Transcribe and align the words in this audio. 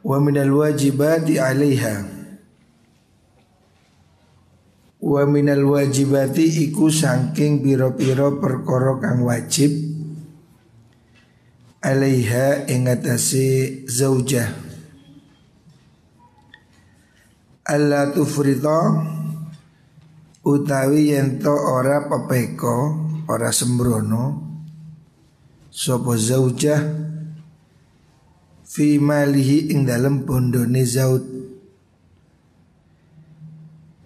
wa 0.00 0.16
minal 0.20 0.52
wajibati 0.52 1.36
'alaiha. 1.36 1.96
Wa 5.00 5.22
minal 5.24 5.64
wajibati 5.64 6.68
iku 6.68 6.92
saking 6.92 7.64
pira-pira 7.64 8.32
perkara 8.36 9.00
kang 9.00 9.24
wajib 9.24 9.72
'alaiha 11.80 12.68
ing 12.68 12.88
atase 12.88 13.84
zaujah. 13.88 14.48
Alla 17.64 18.10
tufrita 18.10 18.78
utawi 20.44 21.12
yen 21.12 21.38
to 21.38 21.52
ora 21.52 22.08
pepeko 22.08 22.76
ora 23.28 23.52
sembrono 23.52 24.42
sapa 25.70 26.16
zaujah 26.16 27.09
fi 28.70 29.02
malihi 29.02 29.74
ing 29.74 29.82
dalam 29.82 30.22
bondone 30.22 30.86
zaud. 30.86 31.26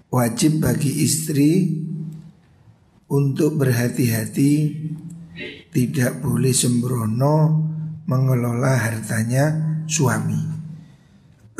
Wajib 0.09 0.65
bagi 0.65 1.05
istri 1.05 1.69
untuk 3.13 3.61
berhati-hati 3.61 4.53
tidak 5.69 6.23
boleh 6.25 6.55
sembrono 6.55 7.37
mengelola 8.09 8.79
hartanya 8.79 9.45
suami. 9.85 10.55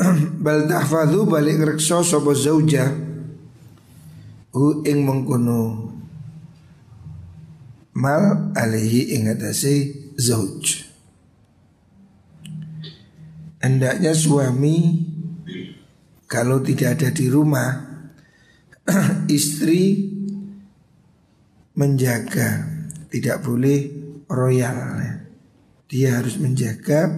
Bal 0.43 0.65
tahfadhu 0.65 1.27
balik 1.29 1.61
rekso 1.61 2.01
sapa 2.01 2.33
zauja 2.33 2.89
hu 4.55 4.81
ing 4.87 5.03
mengkono. 5.05 5.93
Mal 7.95 8.55
alaihi 8.55 9.15
ing 9.19 9.31
atase 9.31 9.91
zauj 10.19 10.84
Hendaknya 13.65 14.13
suami 14.13 15.01
kalau 16.29 16.61
tidak 16.61 17.01
ada 17.01 17.09
di 17.09 17.25
rumah 17.33 17.73
istri 19.25 20.05
menjaga. 21.73 22.77
Tidak 23.09 23.41
boleh 23.41 23.79
royal. 24.29 25.01
Dia 25.89 26.21
harus 26.21 26.37
menjaga 26.37 27.09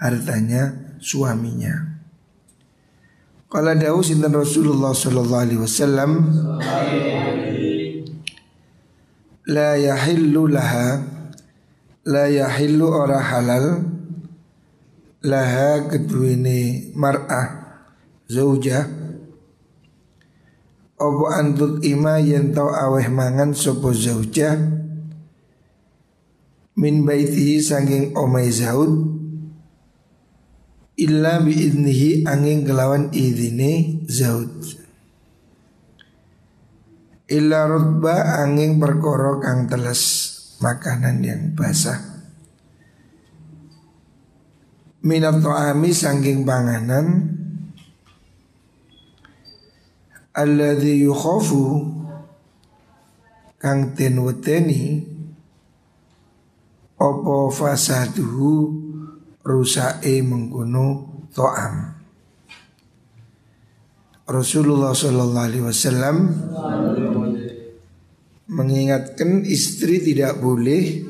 hartanya 0.00 0.96
suaminya. 1.04 2.00
Kalau 3.52 3.72
Dawu 3.76 4.00
sinten 4.00 4.32
Rasulullah 4.32 4.96
sallallahu 4.96 5.44
alaihi 5.44 5.60
wasallam 5.60 6.10
la 9.48 9.76
yahillu 9.76 10.48
laha 10.48 11.00
la 12.08 12.24
yahillu 12.28 12.88
ora 12.88 13.20
halal 13.20 13.97
laha 15.28 15.92
keduwene 15.92 16.90
mar'ah 16.96 17.48
zaujah. 18.24 18.88
Opo 20.98 21.30
antut 21.30 21.84
ima 21.86 22.18
yen 22.18 22.50
tau 22.50 22.72
aweh 22.72 23.06
mangan 23.12 23.54
sopo 23.54 23.94
zaujah? 23.94 24.58
Min 26.78 27.06
baitihi 27.06 27.62
sanging 27.62 28.16
omai 28.18 28.50
zaud. 28.50 29.14
Illa 30.98 31.38
bi 31.38 31.54
idnihi 31.54 32.26
angin 32.26 32.66
kelawan 32.66 33.14
idine 33.14 34.02
zaud. 34.10 34.50
Illa 37.30 37.68
rutba 37.70 38.42
angin 38.42 38.80
perkara 38.82 39.38
kang 39.38 39.70
teles 39.70 40.02
makanan 40.58 41.22
yang 41.22 41.42
basah 41.54 42.17
minat 45.04 45.38
to'ami 45.38 45.90
sangking 45.94 46.42
panganan 46.42 47.38
alladhi 50.34 51.06
yukhofu 51.06 51.86
kang 53.58 53.94
ten 53.98 54.18
weteni 54.22 55.02
opo 56.98 57.50
fasaduhu 57.50 58.50
rusae 59.42 60.22
mengkuno 60.22 60.86
to'am. 61.34 61.74
Rasulullah 64.28 64.92
Shallallahu 64.92 65.46
Alaihi 65.48 65.64
Wasallam 65.64 66.16
mengingatkan 68.52 69.40
istri 69.48 70.04
tidak 70.04 70.36
boleh 70.36 71.00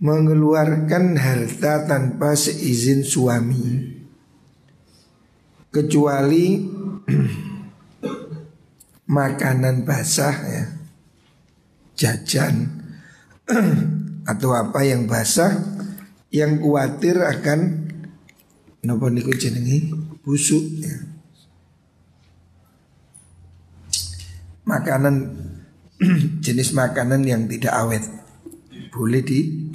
mengeluarkan 0.00 1.20
harta 1.20 1.84
tanpa 1.84 2.32
seizin 2.32 3.04
suami 3.04 4.00
kecuali 5.68 6.64
makanan 9.20 9.84
basah 9.84 10.36
ya 10.40 10.64
jajan 12.00 12.80
atau 14.30 14.50
apa 14.56 14.80
yang 14.88 15.04
basah 15.04 15.52
yang 16.32 16.64
khawatir 16.64 17.20
akan 17.20 17.92
nopo 18.80 19.12
niku 19.12 19.36
jenengi 19.36 19.92
busuk 20.24 20.64
ya. 20.80 20.96
makanan 24.64 25.28
jenis 26.44 26.72
makanan 26.72 27.20
yang 27.28 27.44
tidak 27.44 27.76
awet 27.76 28.20
boleh 28.90 29.22
diberikan. 29.22 29.69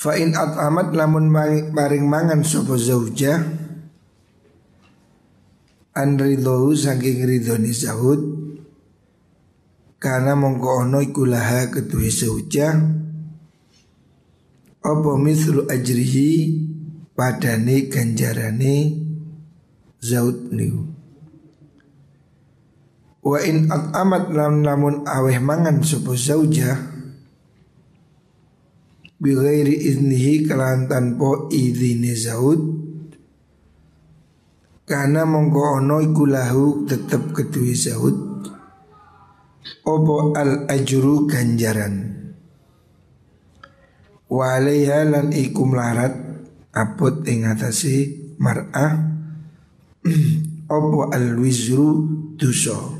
Fa 0.00 0.16
in 0.16 0.32
amat 0.34 0.96
lamun 0.96 1.28
maring 1.28 2.06
mangan 2.08 2.40
sapa 2.40 2.74
zauja 2.80 3.36
an 5.92 6.16
ridho 6.16 6.72
saking 6.72 7.26
ridhoni 7.28 7.68
zahud 7.74 8.20
karena 10.00 10.32
mongko 10.32 10.88
ono 10.88 11.04
iku 11.04 11.28
laha 11.28 11.68
kedue 11.68 12.08
zauja 12.08 12.72
apa 14.80 15.10
mislu 15.20 15.68
ajrihi 15.68 16.32
padane 17.12 17.92
ganjarane 17.92 18.76
zaud 20.00 20.48
niku 20.56 20.99
Wa 23.20 23.36
in 23.44 23.68
amat 23.68 24.32
lam 24.32 24.64
namun 24.64 25.04
aweh 25.04 25.36
mangan 25.44 25.84
sapa 25.84 26.16
zauja 26.16 26.72
bi 29.20 29.36
ghairi 29.36 29.76
iznihi 29.76 30.48
kalan 30.48 30.88
tanpa 30.88 31.52
izine 31.52 32.16
zaud 32.16 32.60
karena 34.88 35.28
mongko 35.28 35.84
ono 35.84 36.00
iku 36.00 36.24
lahu 36.24 36.88
tetep 36.88 37.36
kedue 37.36 37.76
zaud 37.76 38.16
opo 39.84 40.32
al 40.32 40.64
ajru 40.72 41.28
ganjaran. 41.28 42.16
Wa 44.32 44.56
alaiha 44.56 45.04
lan 45.04 45.28
iku 45.36 45.68
melarat 45.68 46.14
apot 46.72 47.20
ing 47.28 47.44
atase 47.44 48.32
mar'ah 48.40 48.96
opo 50.80 51.12
al 51.12 51.36
wizru 51.36 52.08
dosa 52.40 52.99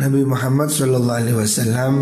Nabi 0.00 0.24
Muhammad 0.24 0.72
Shallallahu 0.72 1.20
Alaihi 1.20 1.36
Wasallam 1.36 1.94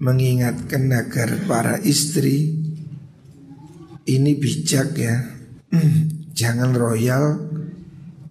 mengingatkan 0.00 0.88
agar 0.88 1.44
para 1.44 1.76
istri 1.84 2.56
ini 4.08 4.32
bijak 4.32 4.96
ya, 4.96 5.12
jangan 6.40 6.72
royal, 6.72 7.36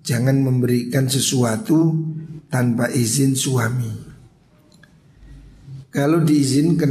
jangan 0.01 0.41
memberikan 0.41 1.05
sesuatu 1.05 1.93
tanpa 2.49 2.89
izin 2.89 3.37
suami. 3.37 4.01
Kalau 5.93 6.25
diizinkan, 6.25 6.89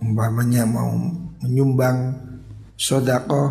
umpamanya 0.00 0.64
mau 0.64 0.88
menyumbang 1.44 2.16
sodako, 2.80 3.44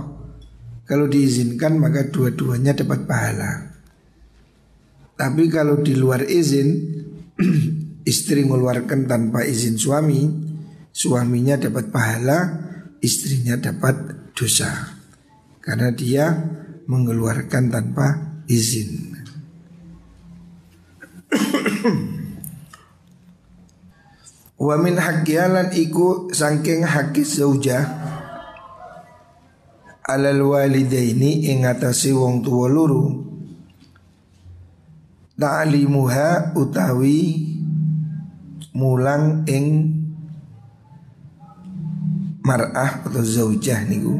kalau 0.89 1.05
diizinkan 1.05 1.77
maka 1.77 2.09
dua-duanya 2.09 2.73
dapat 2.73 3.05
pahala. 3.05 3.66
Tapi 5.17 5.49
kalau 5.49 5.81
di 5.81 5.97
luar 5.97 6.21
izin 6.21 6.69
istri 8.11 8.45
mengeluarkan 8.45 9.09
tanpa 9.09 9.41
izin 9.41 9.73
suami, 9.73 10.29
suaminya 10.93 11.57
dapat 11.57 11.89
pahala, 11.89 12.39
istrinya 13.01 13.57
dapat 13.57 14.29
dosa. 14.37 14.93
Karena 15.57 15.89
dia 15.89 16.29
mengeluarkan 16.85 17.73
tanpa 17.73 18.37
izin. 18.45 19.17
Wa 24.57 24.77
min 24.77 25.01
haqqiyalan 25.01 25.73
iku 25.73 26.29
saking 26.33 26.85
haqqi 26.85 27.25
zaujah 27.25 27.85
alal 30.07 30.55
walidaini 30.55 31.51
ing 31.51 31.67
atase 31.67 32.15
wong 32.15 32.41
tuwa 32.41 32.71
loro 32.71 33.26
ta'limuha 35.37 36.57
utawi 36.57 37.53
mulang 38.73 39.45
ing 39.45 39.93
mar'ah 42.41 43.05
atau 43.05 43.23
zaujah 43.23 43.85
niku. 43.85 44.17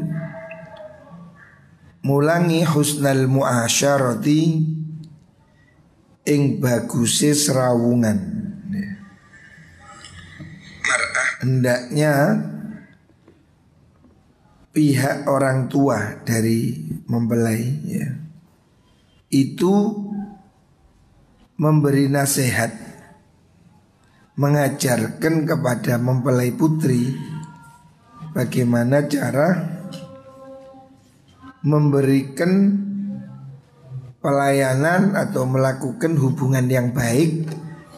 Mulangi 2.05 2.63
husnal 2.63 3.27
muasyarati 3.27 4.41
ing 6.23 6.41
baguse 6.61 7.35
serawungan. 7.35 8.37
Hendaknya 11.37 12.13
pihak 14.73 15.29
orang 15.29 15.69
tua 15.69 16.21
dari 16.21 16.85
mempelai 17.09 17.63
ya. 17.85 18.09
Itu 19.27 20.06
memberi 21.57 22.05
nasihat 22.05 22.69
mengajarkan 24.37 25.49
kepada 25.49 25.97
mempelai 25.97 26.53
putri 26.53 27.17
bagaimana 28.37 29.09
cara 29.09 29.77
memberikan 31.65 32.77
pelayanan 34.21 35.17
atau 35.17 35.49
melakukan 35.49 36.13
hubungan 36.21 36.69
yang 36.69 36.93
baik 36.93 37.49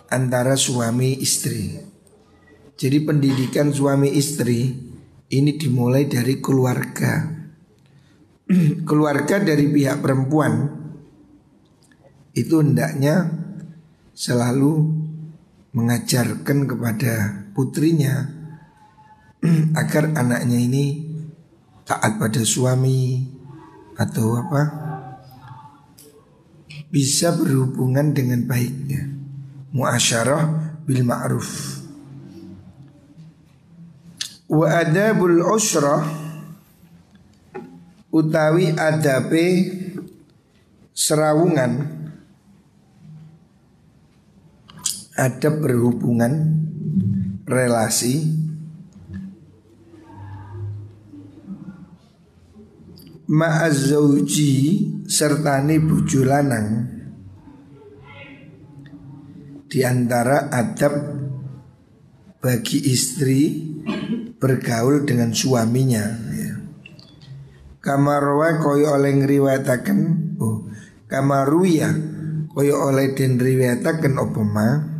antara 0.07 0.55
suami 0.55 1.19
istri. 1.19 1.75
Jadi 2.79 2.97
pendidikan 3.03 3.75
suami 3.75 4.15
istri 4.15 4.71
ini 5.35 5.51
dimulai 5.59 6.07
dari 6.07 6.39
keluarga. 6.39 7.35
keluarga 8.89 9.43
dari 9.43 9.67
pihak 9.67 9.99
perempuan 9.99 10.79
itu 12.33 12.63
hendaknya 12.63 13.38
selalu 14.19 14.83
mengajarkan 15.71 16.67
kepada 16.67 17.47
putrinya 17.55 18.27
agar 19.79 20.11
anaknya 20.11 20.59
ini 20.59 21.07
taat 21.87 22.19
pada 22.19 22.43
suami 22.43 23.23
atau 23.95 24.35
apa 24.35 24.61
bisa 26.91 27.31
berhubungan 27.31 28.11
dengan 28.11 28.43
baiknya. 28.43 29.07
Muasyarah 29.71 30.43
bil 30.83 31.05
ma'ruf. 31.05 31.79
Wa 34.49 34.81
adabul 34.81 35.45
usrah 35.45 36.01
utawi 38.09 38.73
adabe 38.73 39.45
serawungan 40.89 41.98
ada 45.19 45.51
berhubungan 45.51 46.63
relasi 47.43 48.39
ma'azzauji 53.27 54.53
sertani 55.05 55.77
bojo 55.77 56.23
lanang 56.23 56.67
di 59.69 59.85
antara 59.85 60.49
adab 60.49 60.95
bagi 62.41 62.89
istri 62.89 63.69
bergaul 64.39 65.05
dengan 65.05 65.35
suaminya 65.35 66.05
ya. 66.33 66.53
Kamarwa 67.83 68.57
koyo 68.63 68.97
oleh 68.97 69.13
ngriwayataken 69.19 69.99
oh 70.41 70.65
kamaruya 71.05 71.91
koyo 72.49 72.81
oleh 72.81 73.13
den 73.13 73.37
riwayataken 73.37 74.17
opoma 74.17 74.98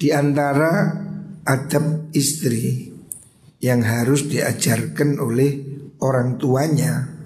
di 0.00 0.08
antara 0.08 0.96
adab 1.44 2.08
istri 2.16 2.88
yang 3.60 3.84
harus 3.84 4.24
diajarkan 4.32 5.20
oleh 5.20 5.60
orang 6.00 6.40
tuanya 6.40 7.20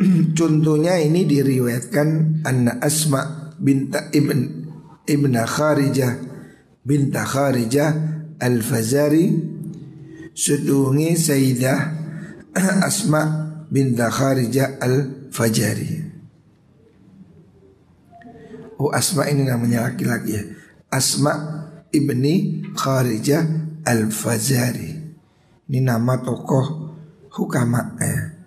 Contohnya 0.38 0.98
ini 0.98 1.22
diriwayatkan 1.22 2.40
Anna 2.42 2.82
Asma 2.82 3.52
binta 3.60 4.10
Ibn 4.10 4.40
Ibn 5.06 5.34
Kharijah 5.44 6.12
binta 6.82 7.22
Kharijah 7.22 7.90
Al-Fazari 8.42 9.26
Sedungi 10.34 11.14
Sayyidah 11.14 11.80
Asma 12.88 13.22
binta 13.70 14.10
Kharijah 14.10 14.82
Al-Fajari. 14.82 16.02
Oh 18.82 18.90
Asma 18.90 19.30
ini 19.30 19.46
namanya 19.46 19.86
laki-laki 19.86 20.34
ya 20.34 20.42
Asma 20.94 21.34
ibni 21.90 22.62
Kharijah 22.70 23.42
Al-Fazari. 23.82 24.94
Ini 25.66 25.80
nama 25.82 26.22
tokoh 26.22 26.94
hukama 27.34 27.98
ya. 27.98 28.38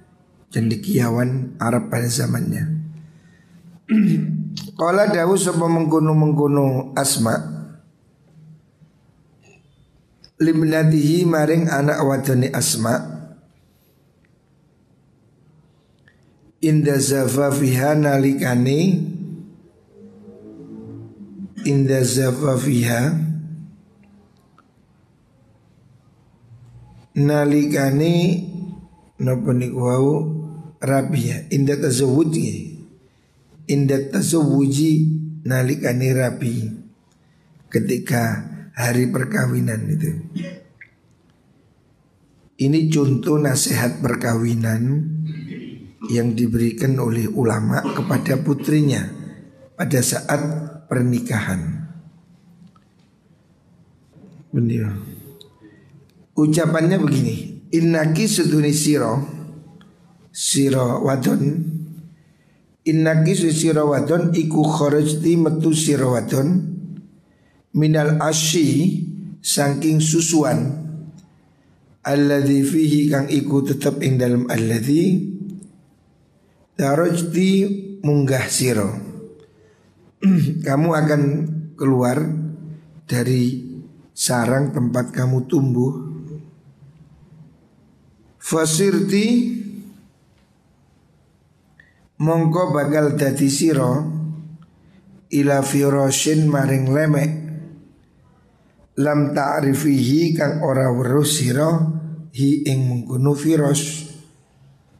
Cendikiawan 0.48 1.60
Arab 1.60 1.92
pada 1.92 2.08
zamannya. 2.08 2.88
Kala 4.80 5.12
dawu 5.12 5.36
sapa 5.36 5.68
mengkono-mengkono 5.68 6.96
Asma' 6.96 7.58
limnatihi 10.40 11.26
maring 11.28 11.68
anak 11.68 12.00
wadone 12.00 12.48
Asma. 12.54 12.96
Inda 16.64 16.98
zafafiha 16.98 17.94
nalikane 17.94 18.80
inda 21.66 22.04
zafafiha 22.04 23.18
nalikane 27.18 28.14
napa 29.18 29.52
niku 29.54 29.80
wau 29.82 30.10
rabiya 30.78 31.50
inda 31.50 31.74
tazawuji 31.78 32.78
inda 33.66 33.98
tazawuji 34.14 34.94
nalikane 35.48 36.14
rabi 36.14 36.56
ketika 37.68 38.48
hari 38.78 39.10
perkawinan 39.10 39.82
itu. 39.90 40.12
Ini 42.58 42.90
contoh 42.90 43.38
nasihat 43.38 44.02
perkawinan 44.02 44.82
yang 46.10 46.34
diberikan 46.34 46.98
oleh 46.98 47.30
ulama 47.30 47.86
kepada 47.94 48.42
putrinya 48.42 49.06
pada 49.78 50.02
saat 50.02 50.67
pernikahan. 50.88 51.88
Benar. 54.52 54.96
Ucapannya 56.34 56.98
begini, 57.04 57.36
Innaki 57.68 58.32
suduni 58.32 58.72
siro 58.72 59.20
Siro 60.32 61.04
wadon. 61.04 61.44
Innaki 62.88 63.36
siro 63.36 63.92
wadon 63.92 64.32
Iku 64.32 64.64
kharajti 64.64 65.36
metu 65.36 65.76
siro 65.76 66.16
wadon. 66.16 66.78
Minal 67.76 68.24
asyi 68.24 69.04
saking 69.44 70.00
susuan. 70.00 70.88
Alladzi 72.08 72.64
fihi 72.64 73.12
kang 73.12 73.28
iku 73.28 73.68
tetep 73.68 74.00
ing 74.00 74.16
dalam 74.16 74.48
alladzi 74.48 75.28
darajti 76.78 77.50
munggah 78.06 78.48
siro 78.48 79.07
kamu 80.68 80.90
akan 80.94 81.22
keluar 81.78 82.18
dari 83.06 83.64
sarang 84.12 84.74
tempat 84.74 85.14
kamu 85.14 85.46
tumbuh. 85.46 85.94
Fasirti 88.42 89.26
mongko 92.18 92.72
bakal 92.72 93.20
dadi 93.20 93.50
siro 93.52 93.94
ila 95.34 95.62
firashin 95.62 96.48
maring 96.48 96.88
lemek. 96.90 97.32
Lam 98.98 99.38
ta'rifihi 99.38 100.34
kang 100.34 100.66
ora 100.66 100.90
weruh 100.90 101.22
sira 101.22 101.70
hi 102.34 102.66
ing 102.66 102.90
mengkono 102.90 103.38
virus 103.38 104.10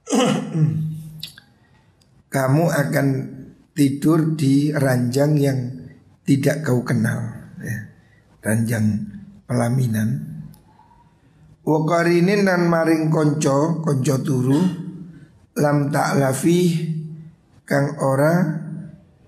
kamu 2.34 2.66
akan 2.70 3.08
tidur 3.78 4.34
di 4.34 4.74
ranjang 4.74 5.38
yang 5.38 5.60
tidak 6.26 6.66
kau 6.66 6.82
kenal 6.82 7.22
ya. 7.62 7.78
ranjang 8.42 9.06
pelaminan. 9.46 10.34
Wakarinin 11.62 12.50
nan 12.50 12.66
maring 12.66 13.14
konco 13.14 13.86
konco 13.86 14.16
turu 14.26 14.62
lam 15.62 15.94
ta'lafi 15.94 16.62
kang 17.68 18.02
ora 18.02 18.34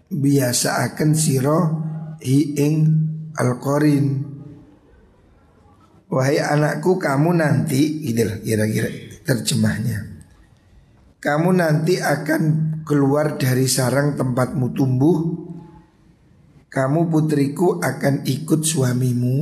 biasa 0.09 0.89
akan 0.89 1.09
siro 1.13 1.59
hi 2.17 2.57
ing 2.57 2.75
alqarin 3.37 4.29
Wahai 6.09 6.41
anakku 6.41 6.97
kamu 6.97 7.37
nanti 7.37 8.01
gitu 8.01 8.25
kira-kira 8.41 8.89
terjemahnya. 9.29 10.25
Kamu 11.21 11.53
nanti 11.53 12.01
akan 12.01 12.68
keluar 12.89 13.37
dari 13.37 13.69
sarang 13.69 14.17
tempatmu 14.17 14.73
tumbuh 14.73 15.17
Kamu 16.69 17.05
putriku 17.13 17.77
akan 17.77 18.25
ikut 18.25 18.65
suamimu 18.65 19.37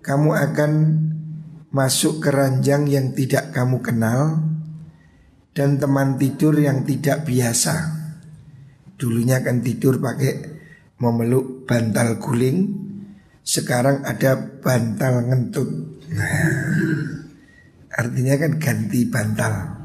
Kamu 0.00 0.30
akan 0.32 0.72
masuk 1.68 2.24
ke 2.24 2.32
ranjang 2.32 2.88
yang 2.88 3.12
tidak 3.12 3.52
kamu 3.52 3.84
kenal 3.84 4.40
Dan 5.52 5.76
teman 5.76 6.16
tidur 6.16 6.56
yang 6.56 6.88
tidak 6.88 7.28
biasa 7.28 8.00
Dulunya 8.96 9.44
kan 9.44 9.60
tidur 9.60 10.00
pakai 10.00 10.56
memeluk 10.96 11.68
bantal 11.68 12.16
guling 12.16 12.88
sekarang 13.40 14.04
ada 14.04 14.36
bantal 14.36 15.26
ngentut. 15.26 15.70
Nah, 16.12 16.54
artinya 17.90 18.34
kan 18.36 18.52
ganti 18.60 19.08
bantal. 19.08 19.79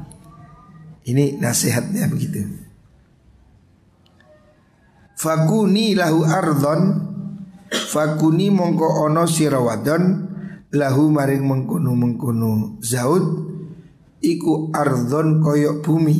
Ini 1.06 1.38
nasihatnya 1.38 2.10
begitu. 2.10 2.42
Fakuni 5.16 5.96
lahu 5.96 6.28
ardon 6.28 6.80
Fakuni 7.72 8.52
mongko 8.52 9.08
ono 9.08 9.24
sirawadon 9.24 10.04
Lahu 10.76 11.08
maring 11.08 11.40
mengkunu 11.40 11.92
mengkunu 11.96 12.52
Zaud 12.84 13.24
Iku 14.20 14.68
ardon 14.76 15.40
koyok 15.40 15.80
bumi 15.80 16.18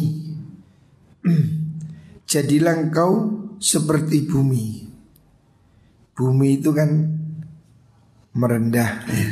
Jadilah 2.31 2.89
kau 2.89 3.13
seperti 3.61 4.25
bumi 4.25 4.89
Bumi 6.17 6.57
itu 6.57 6.73
kan 6.73 6.89
merendah 8.33 9.05
ya. 9.13 9.29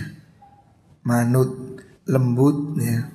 manut 1.04 1.80
lembut 2.04 2.76
ya 2.80 3.08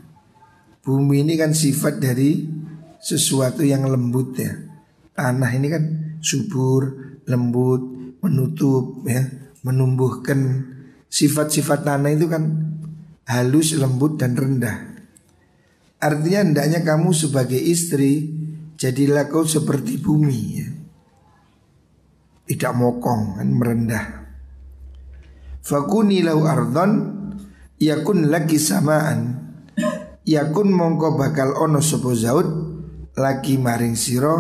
bumi 0.89 1.22
ini 1.22 1.38
kan 1.38 1.53
sifat 1.53 2.01
dari 2.01 2.50
sesuatu 2.98 3.62
yang 3.62 3.86
lembut 3.86 4.34
ya. 4.41 4.58
Tanah 5.13 5.53
ini 5.53 5.69
kan 5.69 5.84
subur 6.17 6.89
lembut 7.29 8.17
menutup 8.25 9.05
ya 9.05 9.22
menumbuhkan. 9.62 10.65
Sifat-sifat 11.10 11.86
tanah 11.86 12.10
itu 12.10 12.25
kan 12.25 12.41
halus 13.29 13.77
lembut 13.77 14.17
dan 14.17 14.34
rendah. 14.34 14.98
Artinya 16.01 16.41
hendaknya 16.41 16.81
kamu 16.81 17.13
sebagai 17.13 17.62
istri 17.62 18.34
jadilah 18.74 19.29
kau 19.29 19.46
seperti 19.46 20.01
bumi 20.01 20.41
ya. 20.58 20.69
Tidak 22.50 22.74
mokong 22.74 23.38
kan 23.38 23.50
merendah. 23.53 24.05
Fakuni 25.62 26.25
lau 26.25 26.50
ardon 26.50 27.19
Yakun 27.79 28.27
lagi 28.27 28.60
samaan 28.60 29.39
Yakun 30.30 30.70
mongko 30.70 31.18
bakal 31.18 31.58
ono 31.58 31.82
sopo 31.82 32.14
zaud 32.14 32.46
Lagi 33.18 33.58
maring 33.58 33.98
siro 33.98 34.38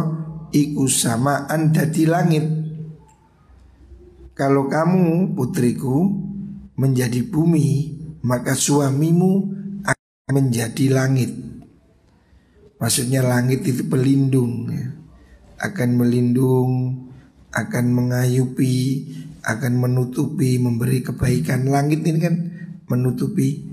Iku 0.49 0.89
samaan 0.89 1.73
dadi 1.73 2.05
langit. 2.05 2.45
Kalau 4.37 4.69
kamu 4.69 5.33
putriku 5.33 6.05
Menjadi 6.77 7.25
bumi 7.25 7.97
Maka 8.21 8.53
suamimu 8.53 9.57
akan 9.81 10.29
menjadi 10.29 10.91
langit. 10.93 11.31
Maksudnya 12.77 13.25
langit 13.25 13.65
itu 13.65 13.89
pelindung 13.89 14.69
ya. 14.69 14.93
Akan 15.57 15.97
melindung 15.97 17.01
Akan 17.49 17.89
mengayupi 17.97 19.09
akan 19.39 19.81
menutupi 19.81 20.59
memberi 20.59 21.01
kebaikan. 21.01 21.65
Langit 21.71 22.03
ini 22.03 22.19
kan 22.21 22.35
menutupi 22.85 23.65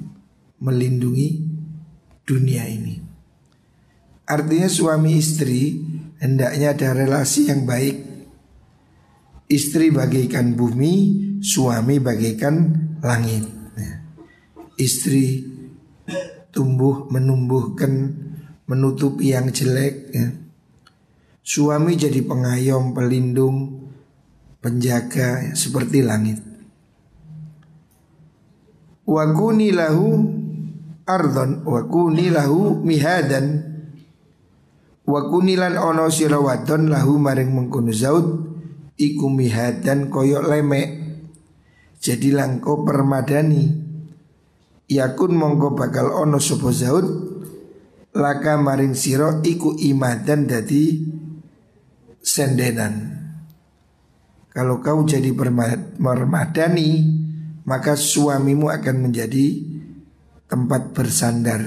melindungi 0.63 1.56
dunia 2.27 2.67
ini 2.67 2.99
artinya 4.27 4.67
suami 4.67 5.17
istri 5.17 5.79
hendaknya 6.19 6.75
ada 6.75 6.93
relasi 6.93 7.49
yang 7.49 7.63
baik 7.63 8.03
istri 9.47 9.95
bagaikan 9.95 10.59
bumi 10.59 10.95
suami 11.39 12.03
bagaikan 12.03 12.75
langit 12.99 13.47
ya. 13.79 13.93
istri 14.75 15.47
tumbuh 16.51 17.07
menumbuhkan 17.13 18.17
menutupi 18.67 19.31
yang 19.31 19.55
jelek 19.55 20.11
ya. 20.11 20.27
suami 21.47 21.95
jadi 21.95 22.19
pengayom 22.27 22.91
pelindung 22.91 23.87
penjaga 24.67 25.55
seperti 25.55 26.03
langit. 26.03 26.43
Wa 29.07 29.31
kuni 29.31 29.71
ardon 31.07 31.63
wa 31.63 31.87
kuni 31.87 32.29
lahu 32.35 32.83
mihadan. 32.83 33.63
Wa 35.07 35.31
kunilan 35.31 35.79
ono 35.79 36.11
sira 36.11 36.43
wadon 36.43 36.91
lahu 36.91 37.23
maring 37.23 37.55
mengkono 37.55 37.95
zaud 37.95 38.27
iku 38.99 39.31
mihadan 39.31 40.11
koyok 40.11 40.45
lemek. 40.51 40.89
Jadi 42.03 42.35
langko 42.35 42.83
permadani. 42.83 43.87
Yakun 44.87 45.35
mongko 45.35 45.75
bakal 45.79 46.11
ono 46.11 46.39
sopo 46.43 46.75
zaud 46.75 47.07
laka 48.15 48.59
maring 48.59 48.95
siro 48.99 49.43
iku 49.47 49.79
imadan 49.79 50.47
dadi 50.51 51.07
sendenan. 52.19 53.15
Kalau 54.51 54.83
kau 54.83 55.05
jadi 55.07 55.31
permadani 55.37 56.91
Maka 57.67 57.99
suamimu 57.99 58.71
akan 58.71 59.11
menjadi 59.11 59.59
tempat 60.47 60.95
bersandar. 60.95 61.63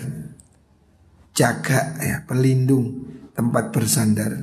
Jaga 1.35 1.95
ya, 2.03 2.17
pelindung 2.27 3.07
tempat 3.31 3.71
bersandar. 3.71 4.35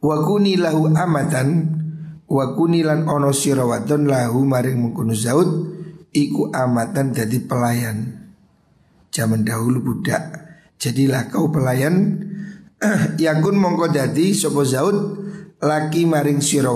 Wakuni 0.00 0.56
lahu 0.56 0.88
amatan 0.90 1.78
Wakuni 2.30 2.86
lan 2.86 3.10
ono 3.10 3.34
sirawadon 3.34 4.06
lahu 4.06 4.46
maring 4.46 4.78
mengkunu 4.78 5.12
zaud 5.12 5.50
Iku 6.10 6.50
amatan 6.50 7.14
jadi 7.14 7.38
pelayan. 7.46 8.30
Zaman 9.12 9.46
dahulu 9.46 9.82
budak 9.82 10.22
Jadilah 10.80 11.28
kau 11.28 11.52
pelayan. 11.52 12.24
Yakun 13.20 13.60
mongko 13.60 13.92
dadi 13.92 14.32
sopo 14.32 14.64
zaud 14.64 14.96
laki 15.60 16.08
maring 16.08 16.40
sira 16.40 16.72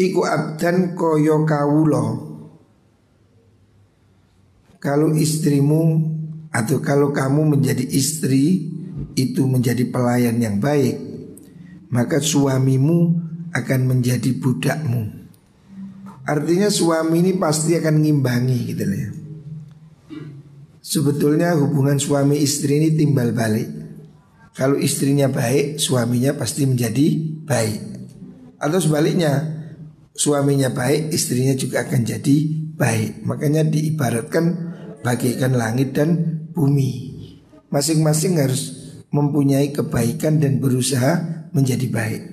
iku 0.00 0.22
abdan 0.24 0.94
koyo 0.94 1.42
kawulo 1.42 2.29
kalau 4.82 5.12
istrimu 5.14 6.10
atau 6.50 6.82
kalau 6.82 7.14
kamu 7.14 7.56
menjadi 7.56 7.86
istri 7.86 8.72
itu 9.14 9.46
menjadi 9.46 9.86
pelayan 9.92 10.40
yang 10.42 10.58
baik 10.58 10.98
maka 11.92 12.18
suamimu 12.18 13.20
akan 13.54 13.80
menjadi 13.86 14.34
budakmu 14.40 15.30
artinya 16.26 16.72
suami 16.72 17.22
ini 17.22 17.32
pasti 17.38 17.78
akan 17.78 18.02
ngimbangi 18.02 18.58
gitu 18.74 18.84
ya 18.88 19.08
sebetulnya 20.80 21.54
hubungan 21.54 22.00
suami 22.00 22.40
istri 22.40 22.80
ini 22.82 22.98
timbal 22.98 23.30
balik 23.30 23.80
kalau 24.60 24.76
istrinya 24.76 25.30
baik, 25.30 25.78
suaminya 25.78 26.34
pasti 26.34 26.66
menjadi 26.66 27.06
baik. 27.46 27.80
Atau 28.58 28.82
sebaliknya, 28.82 29.46
suaminya 30.12 30.74
baik, 30.74 31.14
istrinya 31.14 31.54
juga 31.54 31.86
akan 31.86 32.04
jadi 32.04 32.36
baik. 32.74 33.24
Makanya 33.24 33.64
diibaratkan 33.64 34.69
bagaikan 35.04 35.56
langit 35.56 35.96
dan 35.96 36.40
bumi. 36.52 37.12
Masing-masing 37.70 38.40
harus 38.40 38.62
mempunyai 39.14 39.70
kebaikan 39.70 40.38
dan 40.38 40.58
berusaha 40.58 41.46
menjadi 41.54 41.86
baik. 41.90 42.24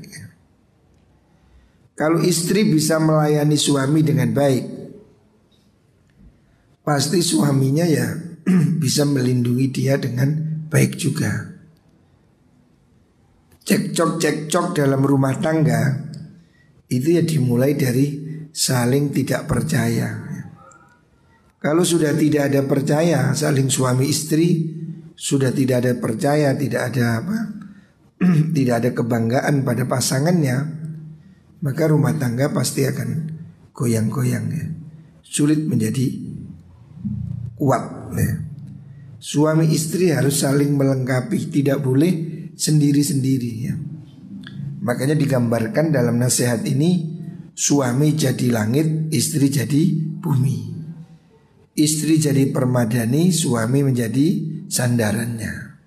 Kalau 1.98 2.22
istri 2.22 2.62
bisa 2.70 3.02
melayani 3.02 3.58
suami 3.58 4.06
dengan 4.06 4.30
baik, 4.30 4.66
pasti 6.86 7.26
suaminya 7.26 7.90
ya 7.90 8.14
bisa 8.84 9.02
melindungi 9.06 9.68
dia 9.74 9.98
dengan 9.98 10.30
baik 10.70 10.94
juga 10.94 11.58
cekcok-cekcok 13.68 14.80
dalam 14.80 15.04
rumah 15.04 15.36
tangga 15.44 16.08
itu 16.88 17.20
ya 17.20 17.24
dimulai 17.28 17.76
dari 17.76 18.08
saling 18.56 19.12
tidak 19.12 19.44
percaya. 19.44 20.27
Kalau 21.58 21.82
sudah 21.82 22.14
tidak 22.14 22.54
ada 22.54 22.62
percaya 22.70 23.34
saling 23.34 23.68
suami 23.74 24.06
istri 24.06 24.78
sudah 25.18 25.50
tidak 25.50 25.82
ada 25.82 25.94
percaya, 25.98 26.54
tidak 26.54 26.94
ada 26.94 27.26
apa 27.26 27.38
tidak 28.56 28.76
ada 28.86 28.90
kebanggaan 28.94 29.66
pada 29.66 29.90
pasangannya, 29.90 30.58
maka 31.66 31.90
rumah 31.90 32.14
tangga 32.18 32.54
pasti 32.54 32.86
akan 32.86 33.34
goyang-goyang 33.74 34.46
ya. 34.54 34.66
Sulit 35.26 35.66
menjadi 35.66 36.06
kuat 37.58 38.14
ya. 38.14 38.32
Suami 39.18 39.74
istri 39.74 40.14
harus 40.14 40.46
saling 40.46 40.78
melengkapi, 40.78 41.50
tidak 41.50 41.82
boleh 41.82 42.14
sendiri-sendiri 42.54 43.52
ya. 43.66 43.74
Makanya 44.86 45.18
digambarkan 45.18 45.90
dalam 45.90 46.22
nasihat 46.22 46.62
ini 46.70 47.18
suami 47.58 48.14
jadi 48.14 48.54
langit, 48.54 49.10
istri 49.10 49.50
jadi 49.50 49.82
bumi. 50.22 50.77
Istri 51.78 52.18
jadi 52.18 52.50
permadani, 52.50 53.30
suami 53.30 53.86
menjadi 53.86 54.42
sandarannya. 54.66 55.78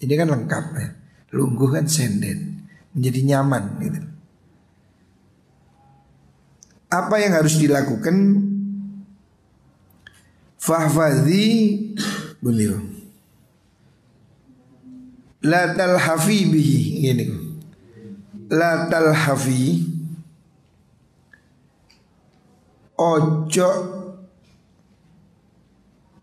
Ini 0.00 0.12
kan 0.12 0.28
lengkap 0.28 0.64
ya. 0.76 0.88
Lungguh 1.32 1.72
kan 1.72 1.88
senden, 1.88 2.68
menjadi 2.92 3.20
nyaman 3.32 3.64
gitu. 3.80 4.00
Apa 6.90 7.16
yang 7.22 7.32
harus 7.32 7.56
dilakukan? 7.56 8.44
Fahfadhi 10.60 11.48
beliau. 12.44 12.76
La 15.40 15.72
talhafi 15.72 16.38
bihi 16.52 17.08
ini. 17.08 17.26
La 18.52 18.90
talhafi 18.92 19.86
ojo 23.00 23.99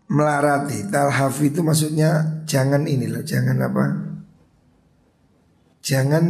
melarati. 0.08 0.88
Talhafi 0.88 1.52
itu 1.52 1.60
maksudnya 1.64 2.42
jangan 2.48 2.84
ini 2.84 3.06
loh 3.08 3.24
jangan 3.24 3.56
apa? 3.60 3.84
Jangan 5.84 6.24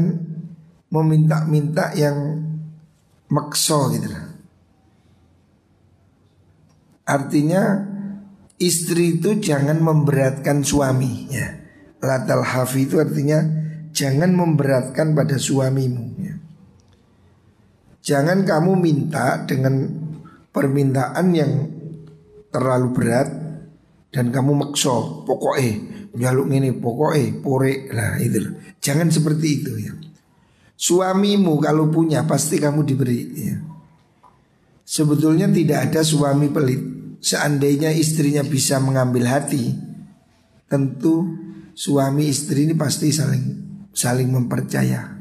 meminta-minta 0.92 1.94
yang 1.94 2.42
makso 3.30 3.90
gitu 3.94 4.10
loh. 4.12 4.26
Artinya 7.08 7.62
istri 8.60 9.16
itu 9.16 9.38
jangan 9.38 9.80
memberatkan 9.80 10.60
suami 10.66 11.30
ya 11.30 11.58
latal 12.02 12.42
hafi 12.42 12.86
itu 12.86 12.98
artinya 12.98 13.42
jangan 13.90 14.30
memberatkan 14.34 15.14
pada 15.14 15.38
suamimu 15.38 16.06
ya. 16.22 16.34
jangan 18.02 18.46
kamu 18.46 18.78
minta 18.78 19.42
dengan 19.46 19.86
permintaan 20.54 21.26
yang 21.34 21.52
terlalu 22.50 22.88
berat 22.94 23.28
dan 24.08 24.32
kamu 24.32 24.56
makso 24.56 25.22
pokoknya 25.28 25.72
jaluk 26.16 26.48
ini 26.48 26.72
pokoknya 26.72 27.44
pore 27.44 27.92
lah 27.92 28.16
itu. 28.18 28.56
Jangan 28.80 29.12
seperti 29.12 29.46
itu 29.62 29.72
ya. 29.76 29.92
Suamimu 30.78 31.58
kalau 31.58 31.90
punya 31.90 32.24
pasti 32.24 32.56
kamu 32.56 32.86
diberi 32.86 33.20
ya. 33.34 33.56
Sebetulnya 34.88 35.50
tidak 35.50 35.92
ada 35.92 36.00
suami 36.00 36.48
pelit. 36.48 36.80
Seandainya 37.18 37.90
istrinya 37.90 38.46
bisa 38.46 38.78
mengambil 38.78 39.26
hati, 39.26 39.74
tentu 40.70 41.26
suami 41.74 42.30
istri 42.30 42.70
ini 42.70 42.78
pasti 42.78 43.10
saling 43.10 43.58
saling 43.90 44.30
mempercaya, 44.30 45.18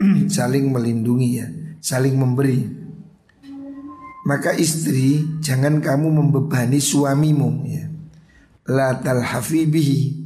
saling 0.36 0.72
melindungi 0.72 1.30
ya, 1.36 1.46
saling 1.84 2.16
memberi. 2.16 2.64
Maka 4.24 4.56
istri 4.56 5.20
jangan 5.44 5.84
kamu 5.84 6.08
membebani 6.08 6.80
suamimu 6.80 7.50
ya. 7.68 7.93
La 8.64 8.96
talhafibihi 8.96 10.24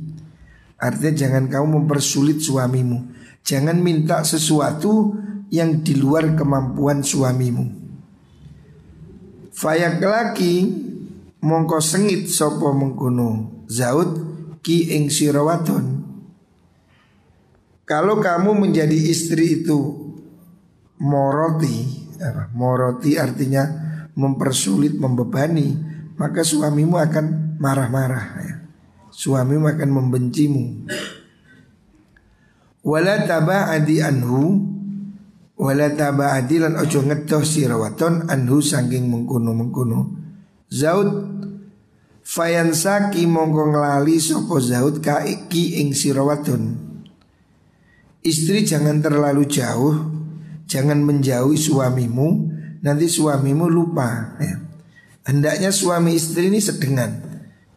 Artinya 0.78 1.26
jangan 1.26 1.50
kamu 1.50 1.66
mempersulit 1.82 2.38
suamimu. 2.38 3.10
Jangan 3.42 3.82
minta 3.82 4.22
sesuatu 4.22 5.10
yang 5.50 5.82
di 5.82 5.98
luar 5.98 6.38
kemampuan 6.38 7.02
suamimu. 7.02 7.66
Fayak 9.50 9.98
laki 9.98 10.54
mongko 11.42 11.82
sengit 11.82 12.30
sopo 12.30 12.70
mengkuno 12.70 13.58
zaud 13.66 14.10
ki 14.62 14.94
ing 14.94 15.10
sirawaton 15.10 16.06
Kalau 17.82 18.22
kamu 18.22 18.54
menjadi 18.54 18.94
istri 18.94 19.64
itu 19.64 19.78
moroti? 21.02 22.06
Moroti 22.54 23.16
artinya 23.16 23.64
mempersulit, 24.12 25.00
membebani, 25.00 25.97
maka 26.18 26.42
suamimu 26.42 26.98
akan 26.98 27.56
marah-marah 27.62 28.26
ya. 28.42 28.54
Suamimu 29.08 29.66
akan 29.70 29.90
membencimu. 29.90 30.64
Wala 32.82 33.24
taba'adi 33.26 34.02
anhu 34.02 34.62
wala 35.58 35.90
taba'adi 35.90 36.62
lan 36.62 36.78
ojo 36.78 37.02
ngetoh 37.02 37.42
sirawaton 37.42 38.30
anhu 38.30 38.62
saking 38.62 39.10
mengkuno-mengkuno. 39.10 40.14
Zaud 40.68 41.10
fayansaki 42.22 43.24
mongko 43.24 43.72
nglali 43.72 44.20
sapa 44.20 44.60
zaud 44.60 45.00
kaiki 45.00 45.82
ing 45.82 45.96
sirawaton. 45.96 46.86
Istri 48.22 48.66
jangan 48.66 49.00
terlalu 49.00 49.48
jauh, 49.48 49.94
jangan 50.68 51.00
menjauhi 51.00 51.56
suamimu 51.56 52.28
nanti 52.84 53.06
suamimu 53.10 53.66
lupa 53.66 54.38
ya. 54.38 54.67
Hendaknya 55.28 55.68
suami 55.68 56.16
istri 56.16 56.48
ini 56.48 56.56
sedengan. 56.56 57.20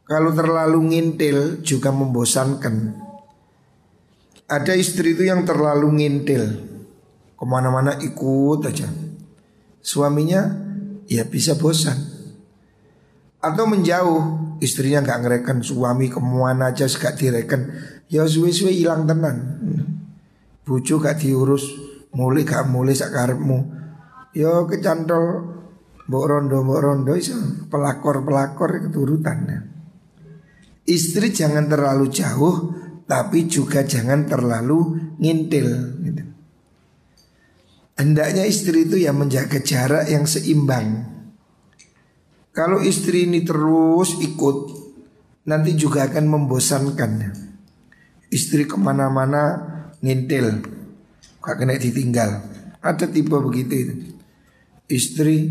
Kalau 0.08 0.32
terlalu 0.32 0.96
ngintil 0.96 1.60
juga 1.68 1.92
membosankan. 1.92 2.96
Ada 4.48 4.76
istri 4.80 5.12
itu 5.16 5.28
yang 5.28 5.44
terlalu 5.44 6.00
ngintil. 6.00 6.44
Ke 7.36 7.44
mana-mana 7.44 8.00
ikut 8.00 8.64
aja. 8.64 8.88
Suaminya 9.84 10.48
ya 11.12 11.28
bisa 11.28 11.60
bosan. 11.60 12.00
Atau 13.44 13.68
menjauh 13.68 14.52
Istrinya 14.62 15.02
nggak 15.02 15.20
ngereken. 15.26 15.58
Suami 15.66 16.06
ke 16.08 16.22
mana 16.22 16.70
aja 16.70 16.86
gak 16.86 17.18
direken. 17.18 17.74
Ya 18.14 18.30
suwe-suwe 18.30 18.70
hilang 18.70 19.10
tenan. 19.10 19.58
Bucu 20.62 21.02
gak 21.02 21.18
diurus. 21.18 21.66
Mulai 22.14 22.44
gak 22.44 22.68
mulai 22.68 22.92
sakarepmu 22.92 23.72
Yo 24.36 24.68
kecantol 24.68 25.48
mbok 26.12 26.26
rondo 26.28 26.60
mbok 26.60 26.80
rondo 26.84 27.16
iso 27.16 27.40
pelakor-pelakor 27.72 28.84
keturutan 28.84 29.40
ya. 29.48 29.60
Istri 30.84 31.32
jangan 31.32 31.72
terlalu 31.72 32.12
jauh 32.12 32.56
tapi 33.08 33.48
juga 33.48 33.88
jangan 33.88 34.28
terlalu 34.28 35.00
ngintil 35.24 35.68
gitu. 36.04 36.24
Hendaknya 37.96 38.44
istri 38.44 38.92
itu 38.92 39.00
yang 39.00 39.24
menjaga 39.24 39.64
jarak 39.64 40.12
yang 40.12 40.28
seimbang. 40.28 41.08
Kalau 42.52 42.84
istri 42.84 43.24
ini 43.24 43.48
terus 43.48 44.20
ikut 44.20 44.58
nanti 45.48 45.80
juga 45.80 46.12
akan 46.12 46.28
membosankan. 46.28 47.12
Istri 48.28 48.68
ke 48.68 48.76
mana-mana 48.76 49.64
ngintil, 50.04 50.60
gak 51.40 51.56
kena 51.56 51.80
ditinggal. 51.80 52.44
Ada 52.84 53.08
tipe 53.08 53.38
begitu 53.38 53.76
itu 53.76 53.96
istri 54.92 55.48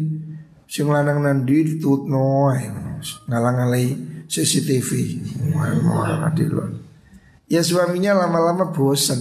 sing 0.70 0.86
lanang 0.86 1.26
nandi 1.26 1.66
ditutno 1.66 2.54
ngalang-alai 3.26 3.90
CCTV. 4.30 4.90
Ya 7.50 7.66
suaminya 7.66 8.14
lama-lama 8.14 8.70
bosan. 8.70 9.18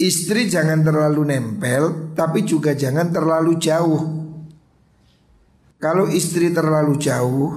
Istri 0.00 0.48
jangan 0.48 0.80
terlalu 0.80 1.28
nempel, 1.28 2.16
tapi 2.16 2.48
juga 2.48 2.72
jangan 2.72 3.12
terlalu 3.12 3.60
jauh. 3.60 4.02
Kalau 5.76 6.08
istri 6.08 6.48
terlalu 6.48 6.96
jauh, 6.96 7.52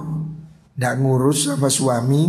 tidak 0.76 0.94
ngurus 1.00 1.48
sama 1.48 1.72
suami. 1.72 2.28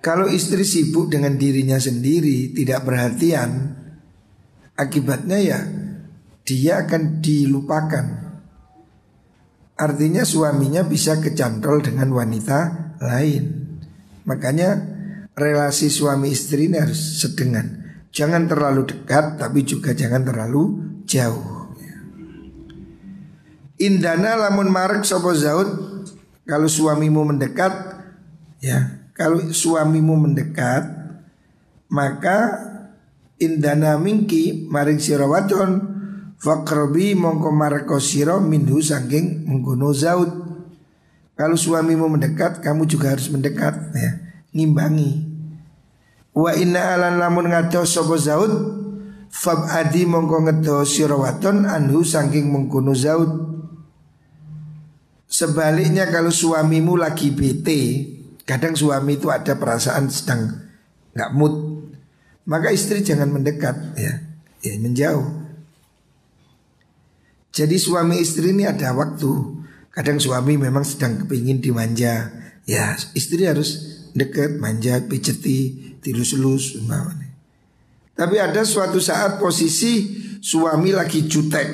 Kalau 0.00 0.24
istri 0.30 0.64
sibuk 0.64 1.12
dengan 1.12 1.36
dirinya 1.36 1.76
sendiri, 1.76 2.54
tidak 2.54 2.86
perhatian, 2.86 3.76
akibatnya 4.78 5.38
ya 5.42 5.83
dia 6.44 6.84
akan 6.84 7.24
dilupakan. 7.24 8.06
Artinya 9.74 10.22
suaminya 10.22 10.86
bisa 10.86 11.18
kecantol 11.18 11.82
dengan 11.82 12.12
wanita 12.14 12.58
lain. 13.02 13.74
Makanya 14.28 14.78
relasi 15.34 15.90
suami 15.90 16.30
istri 16.30 16.70
ini 16.70 16.78
harus 16.78 17.18
sedengan. 17.20 17.82
Jangan 18.14 18.46
terlalu 18.46 18.86
dekat 18.86 19.40
tapi 19.40 19.66
juga 19.66 19.90
jangan 19.90 20.22
terlalu 20.22 20.78
jauh. 21.08 21.74
Indana 23.74 24.38
lamun 24.38 24.70
marek 24.70 25.02
sopo 25.02 25.34
zaud 25.34 25.66
kalau 26.46 26.70
suamimu 26.70 27.34
mendekat 27.34 27.74
ya 28.62 29.02
kalau 29.18 29.42
suamimu 29.50 30.14
mendekat 30.14 30.86
maka 31.90 32.62
indana 33.42 33.98
mingki 33.98 34.70
maring 34.70 35.02
sirawaton 35.02 35.93
Fakrobi 36.44 37.16
mongko 37.16 37.48
marko 37.56 37.96
siro 37.96 38.36
minhu 38.36 38.84
sangking 38.84 39.48
mengguno 39.48 39.96
zaud. 39.96 40.28
Kalau 41.34 41.56
suamimu 41.56 42.04
mendekat, 42.12 42.60
kamu 42.60 42.84
juga 42.84 43.16
harus 43.16 43.32
mendekat 43.32 43.74
ya, 43.96 44.12
ngimbangi. 44.52 45.24
Wa 46.36 46.52
inna 46.52 47.00
alan 47.00 47.16
lamun 47.16 47.48
ngado 47.48 47.86
sapa 47.86 48.18
Zaud 48.18 48.52
Fab 49.34 49.66
adi 49.66 50.06
mongko 50.06 50.46
ngedo 50.46 50.86
sirawaton 50.86 51.66
anhu 51.66 52.06
saking 52.06 52.54
mengkono 52.54 52.94
Zaud. 52.94 53.30
Sebaliknya 55.26 56.06
kalau 56.12 56.30
suamimu 56.30 56.94
lagi 56.94 57.34
bete 57.34 58.14
Kadang 58.44 58.76
suami 58.76 59.16
itu 59.16 59.32
ada 59.32 59.56
perasaan 59.56 60.12
sedang 60.12 60.52
nggak 61.16 61.30
mood. 61.32 61.54
Maka 62.44 62.68
istri 62.76 63.00
jangan 63.00 63.32
mendekat 63.32 63.96
ya, 63.96 64.20
ya 64.60 64.76
menjauh 64.76 65.43
Jadi 67.54 67.78
suami 67.78 68.18
istri 68.18 68.50
ini 68.50 68.66
ada 68.66 68.90
waktu. 68.98 69.30
Kadang 69.94 70.18
suami 70.18 70.58
memang 70.58 70.82
sedang 70.82 71.22
kepingin 71.22 71.62
dimanja. 71.62 72.34
Ya 72.66 72.98
istri 73.14 73.46
harus 73.46 74.02
deket, 74.10 74.58
manja, 74.58 74.98
pijeti, 75.06 75.94
tilus-lus 76.02 76.82
Tapi 78.18 78.36
ada 78.42 78.66
suatu 78.66 78.98
saat 78.98 79.38
posisi 79.38 80.18
suami 80.42 80.90
lagi 80.90 81.30
jutek. 81.30 81.68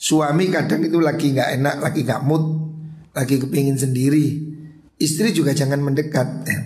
Suami 0.00 0.48
kadang 0.48 0.88
itu 0.88 1.04
lagi 1.04 1.36
nggak 1.36 1.50
enak, 1.60 1.76
lagi 1.80 2.04
nggak 2.04 2.24
mood 2.24 2.44
Lagi 3.12 3.36
kepingin 3.40 3.76
sendiri. 3.76 4.56
Istri 4.96 5.36
juga 5.36 5.52
jangan 5.52 5.84
mendekat 5.84 6.48
eh, 6.48 6.60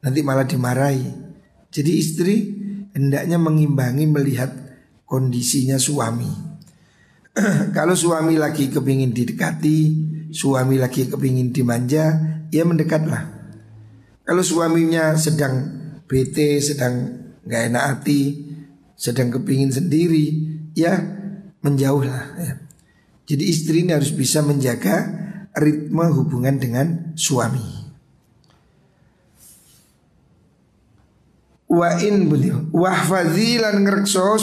Nanti 0.00 0.20
malah 0.24 0.48
dimarahi. 0.48 1.04
Jadi 1.68 1.92
istri 1.92 2.36
hendaknya 2.96 3.36
mengimbangi 3.36 4.08
melihat 4.08 4.48
kondisinya 5.04 5.76
suami 5.76 6.47
Kalau 7.76 7.94
suami 7.94 8.34
lagi 8.36 8.68
kepingin 8.68 9.14
didekati 9.14 9.78
Suami 10.34 10.76
lagi 10.76 11.06
kepingin 11.08 11.54
dimanja 11.54 12.14
Ya 12.50 12.64
mendekatlah 12.64 13.38
kalau 14.28 14.44
suaminya 14.44 15.16
sedang 15.16 15.72
bete, 16.04 16.60
sedang 16.60 17.16
gak 17.48 17.72
enak 17.72 17.84
hati, 17.88 18.44
sedang 18.92 19.32
kepingin 19.32 19.72
sendiri, 19.72 20.36
ya 20.76 21.00
menjauhlah. 21.64 22.36
Ya. 22.36 22.60
Jadi 23.24 23.44
istri 23.48 23.88
ini 23.88 23.96
harus 23.96 24.12
bisa 24.12 24.44
menjaga 24.44 25.08
ritme 25.56 26.12
hubungan 26.12 26.60
dengan 26.60 27.16
suami. 27.16 27.88
Wa 31.72 31.96
in 32.04 32.28
beliau 32.28 32.68
wahfadzi 32.68 33.64
lan 33.64 33.80
ngrekso 33.80 34.36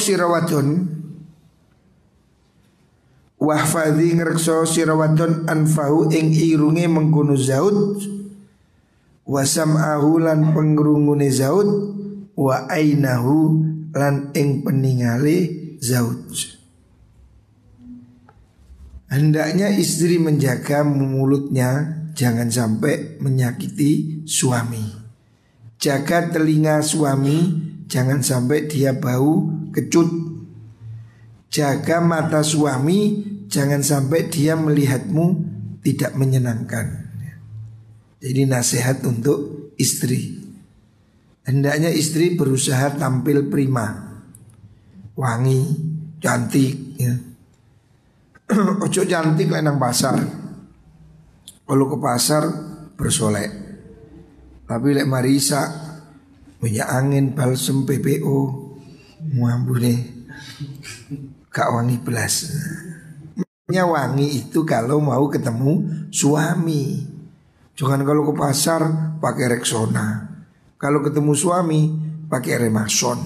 wahfadzi 3.40 4.16
ngrekso 4.16 4.64
sirawadon 4.64 5.48
anfahu 5.48 6.12
ing 6.12 6.32
irunge 6.32 6.88
mengkono 6.88 7.36
zaud. 7.36 8.02
Wasam 9.26 9.76
ahulan 9.76 10.54
pengrungune 10.54 11.28
zaud. 11.32 11.70
Wa 12.36 12.68
ainahu 12.68 13.64
lan 13.96 14.36
ing 14.36 14.62
peningale 14.68 15.50
zaud. 15.80 16.28
Hendaknya 19.08 19.72
istri 19.72 20.20
menjaga 20.20 20.84
mulutnya 20.84 22.04
jangan 22.12 22.52
sampai 22.52 23.22
menyakiti 23.24 24.26
suami. 24.28 24.84
Jaga 25.80 26.34
telinga 26.34 26.84
suami 26.84 27.56
jangan 27.88 28.20
sampai 28.20 28.68
dia 28.68 28.98
bau 28.98 29.48
kecut 29.72 30.35
jaga 31.56 32.04
mata 32.04 32.44
suami 32.44 33.24
jangan 33.48 33.80
sampai 33.80 34.28
dia 34.28 34.60
melihatmu 34.60 35.56
tidak 35.80 36.12
menyenangkan 36.20 37.06
jadi 38.26 38.50
nasihat 38.50 39.06
untuk 39.06 39.70
istri. 39.78 40.42
Hendaknya 41.46 41.94
istri 41.94 42.34
berusaha 42.34 42.98
tampil 42.98 43.54
prima, 43.54 44.18
wangi, 45.14 45.62
cantik. 46.18 46.74
Ya. 46.98 47.14
Ojo 48.86 49.06
cantik 49.06 49.46
lah 49.54 49.62
nang 49.62 49.78
pasar. 49.78 50.18
Kalau 51.70 51.86
ke 51.86 51.98
pasar 52.02 52.44
bersolek. 52.98 53.52
Tapi 54.66 54.98
lek 54.98 55.06
marisa 55.06 55.70
punya 56.58 56.90
angin 56.90 57.38
balsem 57.38 57.86
PPO 57.86 58.38
nih 59.38 60.00
wangi 61.64 61.98
belas. 62.04 62.52
Wangi 63.72 64.28
itu 64.46 64.68
kalau 64.68 65.00
mau 65.00 65.26
ketemu 65.32 66.06
suami. 66.12 67.08
Jangan 67.76 68.04
kalau 68.04 68.28
ke 68.28 68.34
pasar 68.36 68.82
pakai 69.24 69.58
Rexona. 69.58 70.32
Kalau 70.76 71.00
ketemu 71.02 71.34
suami 71.34 71.82
pakai 72.28 72.68
Remason. 72.68 73.20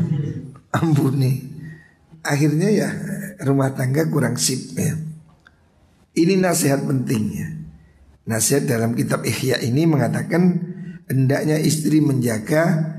Ampuni. 0.78 1.56
Akhirnya 2.20 2.68
ya 2.68 2.88
rumah 3.42 3.72
tangga 3.72 4.04
kurang 4.06 4.36
sip 4.36 4.76
ya. 4.76 4.94
Ini 6.16 6.40
nasihat 6.40 6.84
pentingnya. 6.84 7.56
Nasihat 8.26 8.66
dalam 8.66 8.96
kitab 8.96 9.22
Ihya 9.22 9.62
ini 9.62 9.86
mengatakan 9.86 10.58
hendaknya 11.06 11.60
istri 11.60 12.02
menjaga 12.02 12.94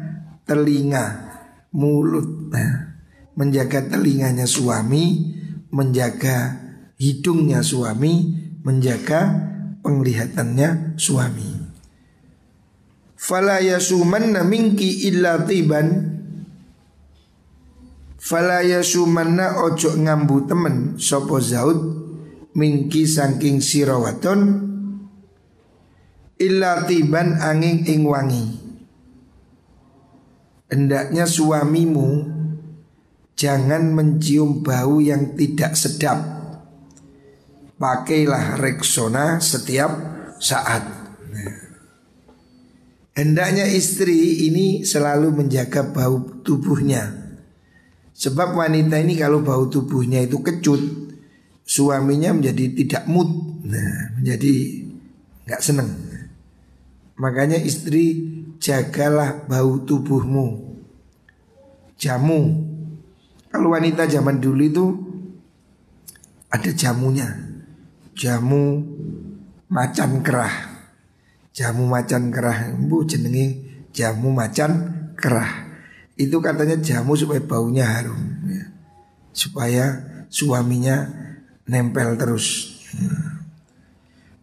telinga, 0.47 1.27
mulut, 1.75 2.53
ya. 2.55 2.96
Menjaga 3.37 3.85
telinganya 3.85 4.49
suami, 4.49 5.31
menjaga 5.69 6.57
hidungnya 6.97 7.61
suami, 7.61 8.33
menjaga 8.65 9.29
penglihatannya 9.85 10.97
suami. 10.97 11.69
Fala 13.17 13.61
yasumanna 13.61 14.41
minki 14.41 15.05
illa 15.07 15.45
tiban. 15.45 16.17
Fala 18.17 18.65
yasumanna 18.65 19.63
ojo 19.63 19.95
ngambu 19.95 20.49
temen 20.49 20.75
sopo 20.99 21.39
zaud 21.39 22.09
Minki 22.57 23.05
saking 23.05 23.61
sirawaton 23.61 24.65
Illa 26.41 26.81
tiban 26.89 27.37
angin 27.37 27.85
ing 27.85 28.01
wangi. 28.05 28.45
Hendaknya 30.69 31.25
suamimu 31.29 32.36
Jangan 33.37 33.93
mencium 33.93 34.65
bau 34.65 34.97
yang 34.97 35.37
tidak 35.37 35.77
sedap 35.77 36.37
pakailah 37.77 38.57
Rexona 38.57 39.37
setiap 39.37 39.93
saat. 40.41 40.83
Hendaknya 43.17 43.65
istri 43.65 44.45
ini 44.45 44.85
selalu 44.85 45.33
menjaga 45.41 45.89
bau 45.89 46.21
tubuhnya. 46.45 47.33
Sebab 48.13 48.57
wanita 48.57 48.97
ini 49.01 49.17
kalau 49.17 49.41
bau 49.41 49.65
tubuhnya 49.69 50.21
itu 50.21 50.41
kecut, 50.41 50.81
suaminya 51.65 52.33
menjadi 52.33 52.73
tidak 52.77 53.03
mood, 53.09 53.29
nah, 53.65 54.17
menjadi 54.17 54.53
nggak 55.49 55.61
seneng. 55.61 55.89
Makanya 57.17 57.57
istri 57.57 58.21
jagalah 58.61 59.49
bau 59.49 59.81
tubuhmu. 59.81 60.77
Jamu. 61.97 62.66
Kalau 63.47 63.71
wanita 63.71 64.05
zaman 64.07 64.43
dulu 64.43 64.61
itu 64.63 64.85
ada 66.51 66.71
jamunya 66.71 67.47
jamu 68.17 68.81
macan 69.69 70.25
kerah. 70.25 70.75
Jamu 71.53 71.89
macan 71.89 72.29
kerah, 72.29 72.73
bu 72.77 73.01
jenenge 73.05 73.65
jamu 73.89 74.29
macan 74.29 74.93
kerah. 75.17 75.69
Itu 76.13 76.37
katanya 76.41 76.77
jamu 76.77 77.17
supaya 77.17 77.41
baunya 77.41 77.85
harum, 77.85 78.17
ya. 78.45 78.65
supaya 79.33 79.85
suaminya 80.29 81.09
nempel 81.65 82.13
terus. 82.17 82.77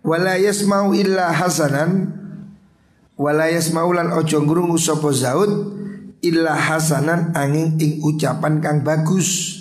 Walayas 0.03 0.67
mau 0.67 0.91
illa 0.91 1.31
hasanan, 1.31 2.15
walayas 3.15 3.71
maulan 3.71 4.11
ojo 4.11 4.43
ngrungu 4.43 4.79
sopo 4.79 5.15
zaud 5.15 5.51
illa 6.25 6.57
hasanan 6.57 7.37
angin 7.37 7.77
ing 7.77 8.01
ucapan 8.01 8.65
kang 8.65 8.81
bagus. 8.81 9.61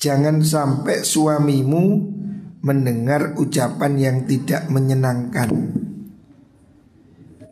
Jangan 0.00 0.42
sampai 0.42 1.04
suamimu 1.04 1.84
mendengar 2.64 3.38
ucapan 3.38 3.92
yang 4.00 4.18
tidak 4.26 4.66
menyenangkan. 4.72 5.52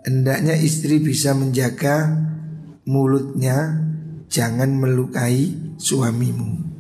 Hendaknya 0.03 0.57
istri 0.57 0.99
bisa 0.99 1.37
menjaga 1.37 2.11
mulutnya 2.89 3.79
jangan 4.33 4.75
melukai 4.75 5.77
suamimu. 5.77 6.73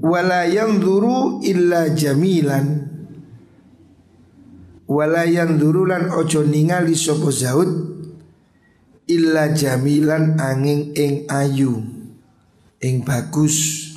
Wala 0.00 0.48
yanzuru 0.48 1.44
illa 1.44 1.92
jamilan 1.92 2.90
Wala 4.90 5.22
yanzuru 5.22 5.86
lan 5.86 6.10
ojo 6.10 6.42
ningali 6.42 6.98
sapa 6.98 7.30
zaud 7.30 7.99
illa 9.08 9.52
jamilan 9.54 10.36
angin 10.36 10.92
ing 10.96 11.24
ayu 11.30 11.84
ing 12.82 13.04
bagus 13.04 13.88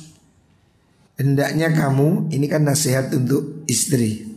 Hendaknya 1.14 1.70
kamu, 1.70 2.34
ini 2.34 2.50
kan 2.50 2.66
nasihat 2.66 3.06
untuk 3.14 3.62
istri 3.70 4.34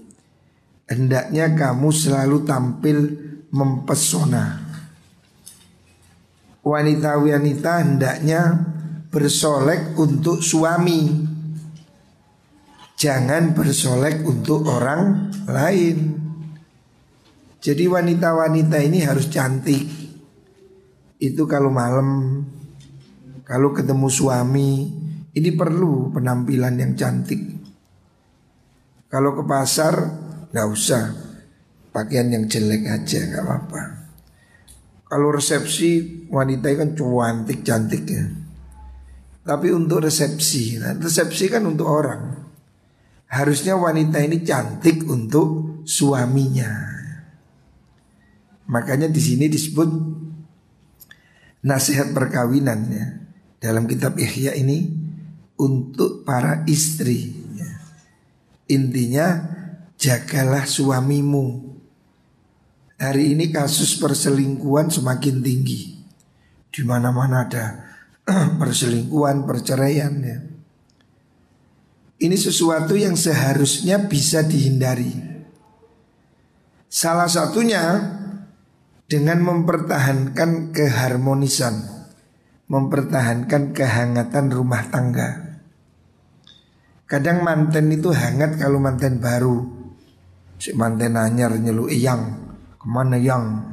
hendaknya 0.88 1.51
kamu 1.53 1.89
selalu 1.91 2.47
tampil 2.47 2.97
mempesona. 3.51 4.63
Wanita-wanita 6.63 7.71
hendaknya 7.84 8.41
bersolek 9.08 9.95
untuk 9.95 10.43
suami. 10.43 11.27
Jangan 12.97 13.56
bersolek 13.56 14.25
untuk 14.25 14.67
orang 14.67 15.32
lain. 15.47 15.97
Jadi 17.62 17.84
wanita-wanita 17.88 18.77
ini 18.84 18.99
harus 19.06 19.32
cantik. 19.32 20.06
Itu 21.17 21.49
kalau 21.49 21.73
malam, 21.73 22.41
kalau 23.41 23.73
ketemu 23.73 24.08
suami, 24.10 24.69
ini 25.34 25.49
perlu 25.53 26.13
penampilan 26.13 26.77
yang 26.77 26.93
cantik. 26.93 27.41
Kalau 29.10 29.34
ke 29.34 29.43
pasar, 29.45 29.93
nggak 30.53 30.67
usah 30.69 31.03
pakaian 31.89 32.30
yang 32.30 32.45
jelek 32.45 32.86
aja, 32.86 33.19
nggak 33.34 33.43
apa-apa. 33.45 33.82
Kalau 35.08 35.32
resepsi 35.32 36.21
wanita 36.27 36.67
kan 36.75 36.93
cantik 36.93 37.63
cantik 37.63 38.03
ya. 38.06 38.25
Tapi 39.47 39.71
untuk 39.71 40.03
resepsi, 40.03 40.75
nah 40.77 40.91
resepsi 40.91 41.47
kan 41.47 41.63
untuk 41.63 41.88
orang. 41.88 42.45
Harusnya 43.32 43.80
wanita 43.80 44.19
ini 44.19 44.43
cantik 44.43 45.08
untuk 45.08 45.82
suaminya. 45.88 46.71
Makanya 48.67 49.08
di 49.08 49.21
sini 49.23 49.47
disebut 49.47 49.89
nasihat 51.61 52.11
perkawinan 52.11 52.79
ya. 52.89 53.07
Dalam 53.57 53.89
kitab 53.89 54.19
Ihya 54.21 54.53
ini 54.53 54.89
untuk 55.57 56.21
para 56.21 56.61
istri. 56.69 57.33
Ya. 57.57 57.71
Intinya 58.69 59.41
jagalah 59.97 60.69
suamimu 60.69 61.67
Hari 62.97 63.37
ini 63.37 63.53
kasus 63.53 64.01
perselingkuhan 64.01 64.89
semakin 64.89 65.45
tinggi. 65.45 66.01
Di 66.73 66.81
mana-mana 66.81 67.45
ada 67.45 67.65
perselingkuhan, 68.61 69.45
perceraian 69.45 70.13
ya. 70.17 70.37
Ini 72.17 72.33
sesuatu 72.33 72.97
yang 72.97 73.13
seharusnya 73.13 74.01
bisa 74.09 74.41
dihindari. 74.41 75.13
Salah 76.89 77.29
satunya 77.29 78.16
dengan 79.07 79.39
mempertahankan 79.39 80.75
keharmonisan, 80.75 81.75
mempertahankan 82.67 83.71
kehangatan 83.71 84.45
rumah 84.51 84.83
tangga. 84.91 85.59
Kadang 87.07 87.39
manten 87.39 87.87
itu 87.95 88.11
hangat 88.11 88.59
kalau 88.59 88.83
manten 88.83 89.23
baru. 89.23 89.63
Si 90.59 90.75
manten 90.75 91.15
anyar 91.15 91.55
nyelu 91.55 91.87
iyang 91.87 92.47
mana 92.87 93.15
yang 93.19 93.63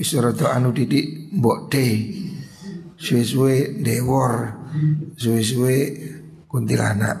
Isra 0.00 0.32
anu 0.32 0.72
didik 0.72 1.28
mbok 1.36 1.68
de 1.68 1.84
suwe-suwe 2.96 3.84
dewor 3.84 4.48
suwe-suwe 5.20 5.76
kuntilanak 6.48 7.20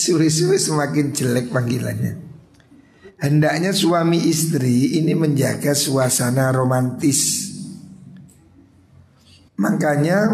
suwe-suwe 0.00 0.56
semakin 0.56 1.12
jelek 1.12 1.52
panggilannya 1.52 2.29
Hendaknya 3.20 3.76
suami 3.76 4.16
istri 4.16 4.96
ini 4.96 5.12
menjaga 5.12 5.76
suasana 5.76 6.48
romantis 6.56 7.52
Makanya 9.60 10.24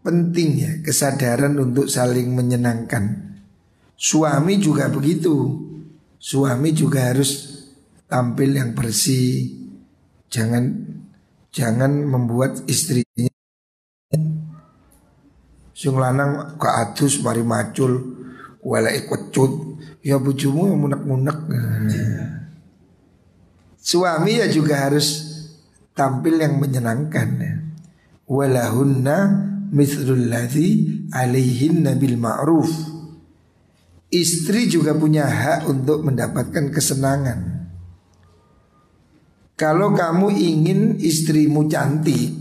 penting 0.00 0.50
ya 0.56 0.72
kesadaran 0.80 1.52
untuk 1.60 1.92
saling 1.92 2.32
menyenangkan 2.32 3.32
Suami 4.02 4.58
juga 4.58 4.90
begitu. 4.90 5.62
Suami 6.18 6.74
juga 6.74 7.14
harus 7.14 7.62
tampil 8.10 8.58
yang 8.58 8.74
bersih. 8.74 9.46
Jangan 10.26 10.74
jangan 11.54 12.02
membuat 12.02 12.66
istrinya 12.66 13.30
sing 15.72 15.94
lanang 15.94 16.58
adus 16.58 17.22
mari 17.22 17.46
macul 17.46 18.21
wala 18.62 18.94
ikut 18.94 19.34
ya 20.06 20.16
bujumu 20.22 20.70
yang 20.70 20.78
munek-munek. 20.78 21.38
Suami 23.82 24.38
ya 24.38 24.46
juga 24.46 24.86
harus 24.86 25.26
tampil 25.98 26.38
yang 26.38 26.62
menyenangkan. 26.62 27.58
Walahunna 28.30 29.16
mithlul 29.74 30.30
ladzi 30.30 31.02
alaihinna 31.10 31.98
bil 31.98 32.14
ma'ruf. 32.14 32.70
Istri 34.12 34.68
juga 34.70 34.94
punya 34.94 35.26
hak 35.26 35.66
untuk 35.66 36.06
mendapatkan 36.06 36.70
kesenangan. 36.70 37.64
Kalau 39.56 39.94
kamu 39.94 40.36
ingin 40.36 40.80
istrimu 41.00 41.64
cantik, 41.66 42.34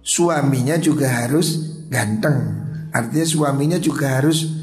suaminya 0.00 0.80
juga 0.80 1.10
harus 1.10 1.80
ganteng. 1.92 2.64
Artinya 2.92 3.28
suaminya 3.28 3.78
juga 3.80 4.20
harus 4.20 4.61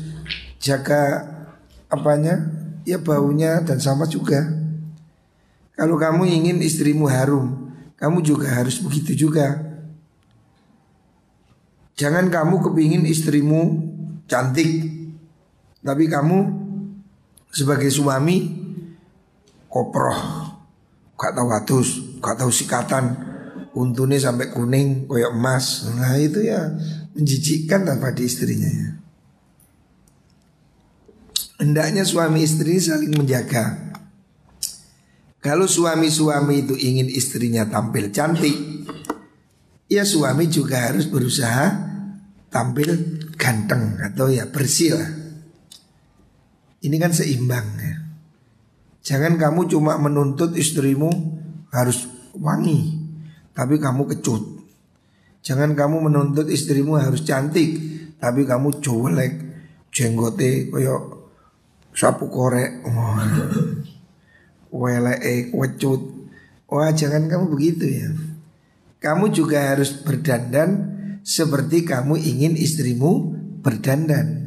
jaga 0.59 1.25
apanya? 1.89 2.39
Ya 2.87 2.99
baunya 2.99 3.63
dan 3.63 3.79
sama 3.79 4.05
juga. 4.05 4.43
Kalau 5.79 5.95
kamu 5.95 6.27
ingin 6.27 6.57
istrimu 6.59 7.07
harum, 7.07 7.71
kamu 7.95 8.19
juga 8.23 8.51
harus 8.51 8.79
begitu 8.83 9.27
juga. 9.27 9.59
Jangan 11.99 12.31
kamu 12.31 12.63
kepingin 12.63 13.03
istrimu 13.03 13.91
cantik, 14.27 14.87
tapi 15.83 16.07
kamu 16.07 16.37
sebagai 17.51 17.91
suami 17.91 18.47
koproh, 19.67 20.19
gak 21.19 21.35
tahu 21.35 21.49
atus, 21.51 21.87
gak 22.23 22.39
tahu 22.39 22.51
sikatan, 22.51 23.15
untune 23.75 24.15
sampai 24.15 24.51
kuning 24.51 25.07
koyok 25.07 25.35
emas. 25.35 25.87
Nah 25.91 26.15
itu 26.15 26.43
ya 26.43 26.71
menjijikkan 27.15 27.83
tanpa 27.83 28.15
di 28.15 28.23
istrinya 28.25 28.67
ya. 28.67 28.89
Hendaknya 31.59 32.07
suami 32.07 32.47
istri 32.47 32.79
saling 32.79 33.11
menjaga. 33.11 33.91
Kalau 35.43 35.67
suami-suami 35.67 36.63
itu 36.63 36.75
ingin 36.79 37.11
istrinya 37.11 37.67
tampil 37.67 38.15
cantik, 38.15 38.55
ya 39.91 40.07
suami 40.07 40.47
juga 40.47 40.87
harus 40.87 41.03
berusaha 41.11 41.91
tampil 42.47 43.19
ganteng 43.35 43.99
atau 43.99 44.31
ya 44.31 44.47
bersih 44.47 44.95
lah. 44.95 45.11
Ini 46.79 46.95
kan 46.95 47.11
seimbang 47.11 47.67
ya. 47.75 47.95
Jangan 49.03 49.35
kamu 49.35 49.67
cuma 49.67 49.99
menuntut 49.99 50.55
istrimu 50.55 51.11
harus 51.75 52.07
wangi, 52.39 53.03
tapi 53.51 53.83
kamu 53.83 54.07
kecut. 54.15 54.63
Jangan 55.43 55.75
kamu 55.75 56.07
menuntut 56.07 56.47
istrimu 56.47 56.95
harus 56.95 57.27
cantik, 57.27 57.75
tapi 58.15 58.47
kamu 58.47 58.79
jelek, 58.79 59.33
jenggote 59.91 60.71
koyo 60.71 61.18
sapu 61.93 62.30
korek. 62.30 62.84
Wah. 62.88 63.25
Weleke 64.69 65.49
kecut. 65.49 66.02
Wah, 66.69 66.93
jangan 66.93 67.25
kamu 67.25 67.45
begitu 67.49 67.86
ya. 67.89 68.10
Kamu 69.02 69.34
juga 69.34 69.73
harus 69.73 69.95
berdandan 70.06 70.99
seperti 71.25 71.88
kamu 71.88 72.19
ingin 72.19 72.54
istrimu 72.54 73.34
berdandan. 73.63 74.39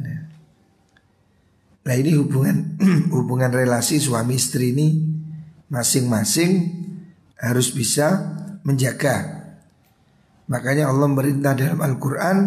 Nah 1.83 1.95
ini 1.99 2.15
hubungan 2.15 2.79
hubungan 3.15 3.51
relasi 3.51 3.99
suami 3.99 4.39
istri 4.39 4.71
ini 4.71 5.03
masing-masing 5.67 6.51
harus 7.35 7.75
bisa 7.75 8.39
menjaga. 8.63 9.43
Makanya 10.47 10.87
Allah 10.87 11.11
merintah 11.11 11.51
dalam 11.55 11.83
Al-Quran 11.83 12.37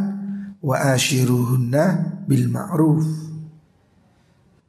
wa 0.64 0.76
ashiruhunna 0.96 1.84
bil 2.24 2.48
ma'ruf. 2.48 3.04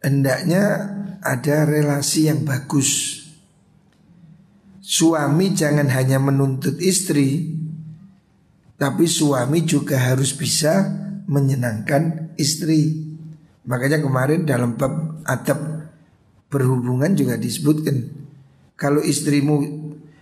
Hendaknya 0.04 0.94
ada 1.22 1.66
relasi 1.66 2.30
yang 2.30 2.46
bagus. 2.46 3.24
Suami 4.80 5.52
jangan 5.52 5.92
hanya 5.92 6.22
menuntut 6.22 6.80
istri, 6.80 7.52
tapi 8.80 9.04
suami 9.10 9.68
juga 9.68 10.00
harus 10.00 10.32
bisa 10.32 10.88
menyenangkan 11.28 12.34
istri. 12.40 13.04
Makanya 13.68 14.00
kemarin 14.00 14.48
dalam 14.48 14.80
bab 14.80 15.20
adab 15.28 15.60
berhubungan 16.48 17.12
juga 17.12 17.36
disebutkan 17.36 18.08
kalau 18.80 19.04
istrimu 19.04 19.60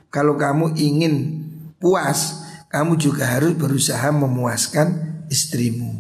kalau 0.08 0.40
kamu 0.40 0.80
ingin 0.80 1.44
puas, 1.76 2.48
kamu 2.72 2.96
juga 2.96 3.28
harus 3.28 3.52
berusaha 3.52 4.08
memuaskan 4.16 5.22
istrimu. 5.28 5.92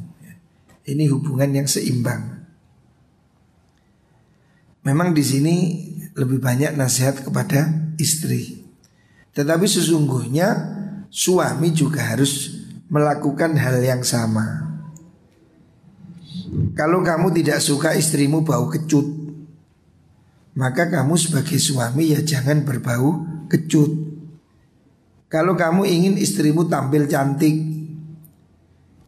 Ini 0.87 1.11
hubungan 1.11 1.51
yang 1.51 1.67
seimbang. 1.67 2.34
Memang 4.85 5.17
di 5.17 5.25
sini 5.25 5.55
lebih 6.13 6.37
banyak 6.37 6.77
nasihat 6.77 7.25
kepada 7.25 7.89
istri. 7.97 8.61
Tetapi 9.33 9.65
sesungguhnya 9.65 10.47
suami 11.09 11.73
juga 11.73 12.13
harus 12.13 12.53
melakukan 12.87 13.57
hal 13.57 13.81
yang 13.81 14.05
sama. 14.05 14.77
Kalau 16.77 17.01
kamu 17.01 17.33
tidak 17.33 17.57
suka 17.57 17.97
istrimu 17.97 18.45
bau 18.45 18.69
kecut 18.69 19.07
Maka 20.55 20.87
kamu 20.87 21.17
sebagai 21.17 21.57
suami 21.57 22.13
ya 22.13 22.21
jangan 22.21 22.61
berbau 22.63 23.25
kecut 23.49 23.91
Kalau 25.27 25.57
kamu 25.57 25.89
ingin 25.89 26.15
istrimu 26.21 26.69
tampil 26.69 27.09
cantik 27.09 27.55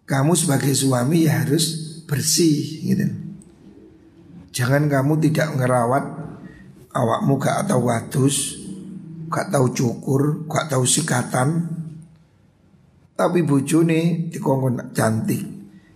Kamu 0.10 0.34
sebagai 0.34 0.74
suami 0.74 1.30
ya 1.30 1.46
harus 1.46 2.04
bersih 2.10 2.84
gitu 2.84 3.27
Jangan 4.52 4.90
kamu 4.90 5.20
tidak 5.24 5.58
ngerawat 5.58 6.04
awakmu 6.94 7.38
gak 7.38 7.68
atau 7.68 7.80
wadus 7.88 8.58
Gak 9.28 9.52
tahu 9.52 9.72
cukur, 9.76 10.48
gak 10.48 10.72
tahu 10.72 10.88
sikatan 10.88 11.68
Tapi 13.14 13.44
bojone 13.44 14.32
dikongkon 14.32 14.96
cantik 14.96 15.44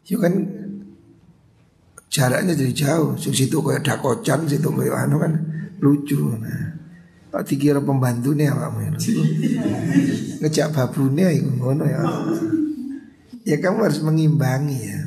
Ya 0.06 0.18
kan 0.20 0.34
jaraknya 2.12 2.54
jadi 2.54 2.74
jauh. 2.76 3.16
Sing 3.16 3.32
situ 3.32 3.64
kayak 3.64 3.88
dakocan, 3.88 4.44
situ 4.46 4.68
kayak 4.68 5.08
anu 5.08 5.24
kan 5.24 5.34
lucu. 5.80 6.36
Nah, 6.36 6.76
Pak 7.32 7.48
dikira 7.48 7.80
pembantu 7.80 8.36
nih 8.36 8.52
apa 8.52 8.76
Ngejak 10.44 10.68
babune 10.76 11.26
iku 11.32 11.50
ngono 11.56 11.88
ya. 11.88 12.04
Ya 13.48 13.56
kamu 13.58 13.88
harus 13.88 14.04
mengimbangi 14.04 14.80
ya. 14.84 15.01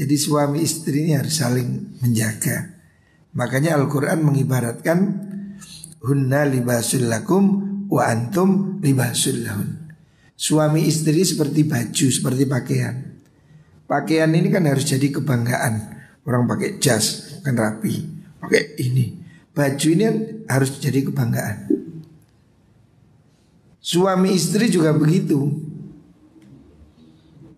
Jadi 0.00 0.16
suami 0.16 0.64
istri 0.64 1.04
ini 1.04 1.12
harus 1.12 1.36
saling 1.36 2.00
menjaga. 2.00 2.72
Makanya 3.36 3.76
Al-Quran 3.76 4.24
mengibaratkan 4.24 5.28
Hunna 6.00 6.48
libasul 6.48 7.12
lakum 7.12 7.44
wa 7.92 8.08
antum 8.08 8.80
libasul 8.80 9.44
lahun. 9.44 9.92
Suami 10.32 10.88
istri 10.88 11.20
seperti 11.20 11.68
baju, 11.68 12.06
seperti 12.08 12.48
pakaian. 12.48 12.96
Pakaian 13.84 14.32
ini 14.32 14.48
kan 14.48 14.64
harus 14.64 14.88
jadi 14.88 15.12
kebanggaan. 15.12 16.00
Orang 16.24 16.48
pakai 16.48 16.80
jas 16.80 17.36
kan 17.44 17.60
rapi, 17.60 18.00
pakai 18.40 18.80
ini. 18.80 19.20
Baju 19.52 19.86
ini 19.92 20.02
kan 20.08 20.16
harus 20.48 20.80
jadi 20.80 21.04
kebanggaan. 21.04 21.68
Suami 23.84 24.32
istri 24.32 24.72
juga 24.72 24.96
begitu. 24.96 25.52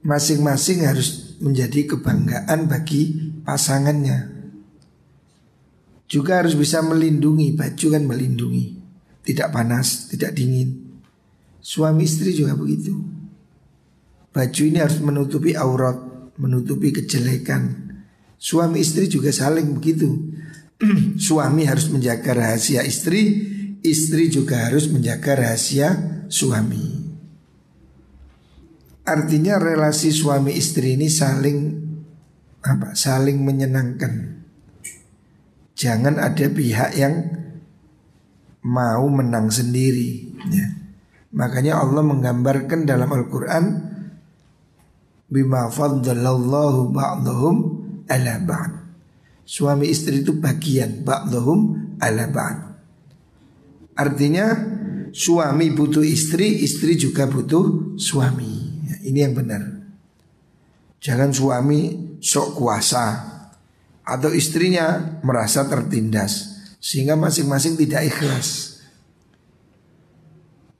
Masing-masing 0.02 0.83
harus 0.83 1.21
menjadi 1.42 1.90
kebanggaan 1.90 2.70
bagi 2.70 3.35
pasangannya. 3.42 4.31
Juga 6.07 6.44
harus 6.44 6.55
bisa 6.55 6.78
melindungi, 6.81 7.59
baju 7.59 7.87
kan 7.90 8.05
melindungi. 8.07 8.78
Tidak 9.26 9.48
panas, 9.50 10.07
tidak 10.07 10.38
dingin. 10.38 11.02
Suami 11.59 12.07
istri 12.07 12.31
juga 12.35 12.55
begitu. 12.55 12.94
Baju 14.33 14.62
ini 14.62 14.78
harus 14.78 14.98
menutupi 15.02 15.59
aurat 15.59 16.12
menutupi 16.40 16.92
kejelekan. 16.94 17.92
Suami 18.38 18.83
istri 18.83 19.07
juga 19.07 19.31
saling 19.31 19.76
begitu. 19.76 20.11
suami 21.26 21.62
harus 21.62 21.87
menjaga 21.94 22.35
rahasia 22.35 22.83
istri, 22.83 23.22
istri 23.87 24.26
juga 24.26 24.66
harus 24.66 24.90
menjaga 24.90 25.38
rahasia 25.38 25.94
suami. 26.26 27.01
Artinya 29.02 29.58
relasi 29.58 30.14
suami 30.14 30.54
istri 30.54 30.94
ini 30.94 31.10
saling 31.10 31.58
apa? 32.62 32.94
Saling 32.94 33.42
menyenangkan. 33.42 34.42
Jangan 35.74 36.22
ada 36.22 36.46
pihak 36.46 36.94
yang 36.94 37.14
mau 38.62 39.02
menang 39.10 39.50
sendiri. 39.50 40.30
Ya. 40.46 40.70
Makanya 41.34 41.82
Allah 41.82 42.06
menggambarkan 42.06 42.86
dalam 42.86 43.10
Al-Quran 43.10 43.64
bima 45.26 45.66
faddalallahu 45.66 46.94
ba'dahum 46.94 47.56
ala 48.06 48.34
ba'd. 48.44 48.72
Suami 49.42 49.90
istri 49.90 50.22
itu 50.22 50.38
bagian 50.38 51.02
ba'dahum 51.02 51.74
ala 51.98 52.30
ba'd. 52.30 52.58
Artinya 53.98 54.54
suami 55.10 55.74
butuh 55.74 56.06
istri, 56.06 56.62
istri 56.62 56.94
juga 56.94 57.26
butuh 57.26 57.98
suami. 57.98 58.62
Ini 59.02 59.28
yang 59.28 59.34
benar. 59.34 59.62
Jangan 61.02 61.34
suami 61.34 62.14
sok 62.22 62.62
kuasa 62.62 63.06
atau 64.02 64.30
istrinya 64.30 65.18
merasa 65.26 65.66
tertindas 65.66 66.62
sehingga 66.78 67.14
masing-masing 67.18 67.78
tidak 67.78 68.10
ikhlas. 68.10 68.78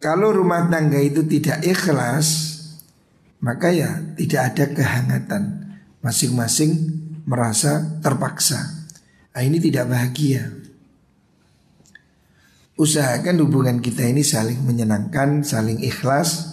Kalau 0.03 0.35
rumah 0.35 0.67
tangga 0.67 0.99
itu 0.99 1.23
tidak 1.27 1.63
ikhlas, 1.63 2.59
maka 3.39 3.71
ya 3.71 4.03
tidak 4.19 4.55
ada 4.55 4.65
kehangatan. 4.75 5.43
Masing-masing 6.03 6.71
merasa 7.23 8.03
terpaksa. 8.03 8.83
Nah, 9.31 9.43
ini 9.47 9.63
tidak 9.63 9.87
bahagia. 9.87 10.51
Usahakan 12.75 13.39
hubungan 13.47 13.79
kita 13.79 14.03
ini 14.11 14.27
saling 14.27 14.59
menyenangkan, 14.67 15.47
saling 15.47 15.79
ikhlas. 15.87 16.52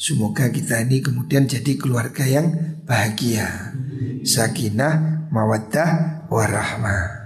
Semoga 0.00 0.48
kita 0.48 0.80
ini 0.80 1.04
kemudian 1.04 1.44
jadi 1.44 1.76
keluarga 1.76 2.24
yang 2.24 2.80
bahagia. 2.88 3.76
Sakinah, 4.24 5.28
mawaddah, 5.28 6.24
warahmah. 6.32 7.19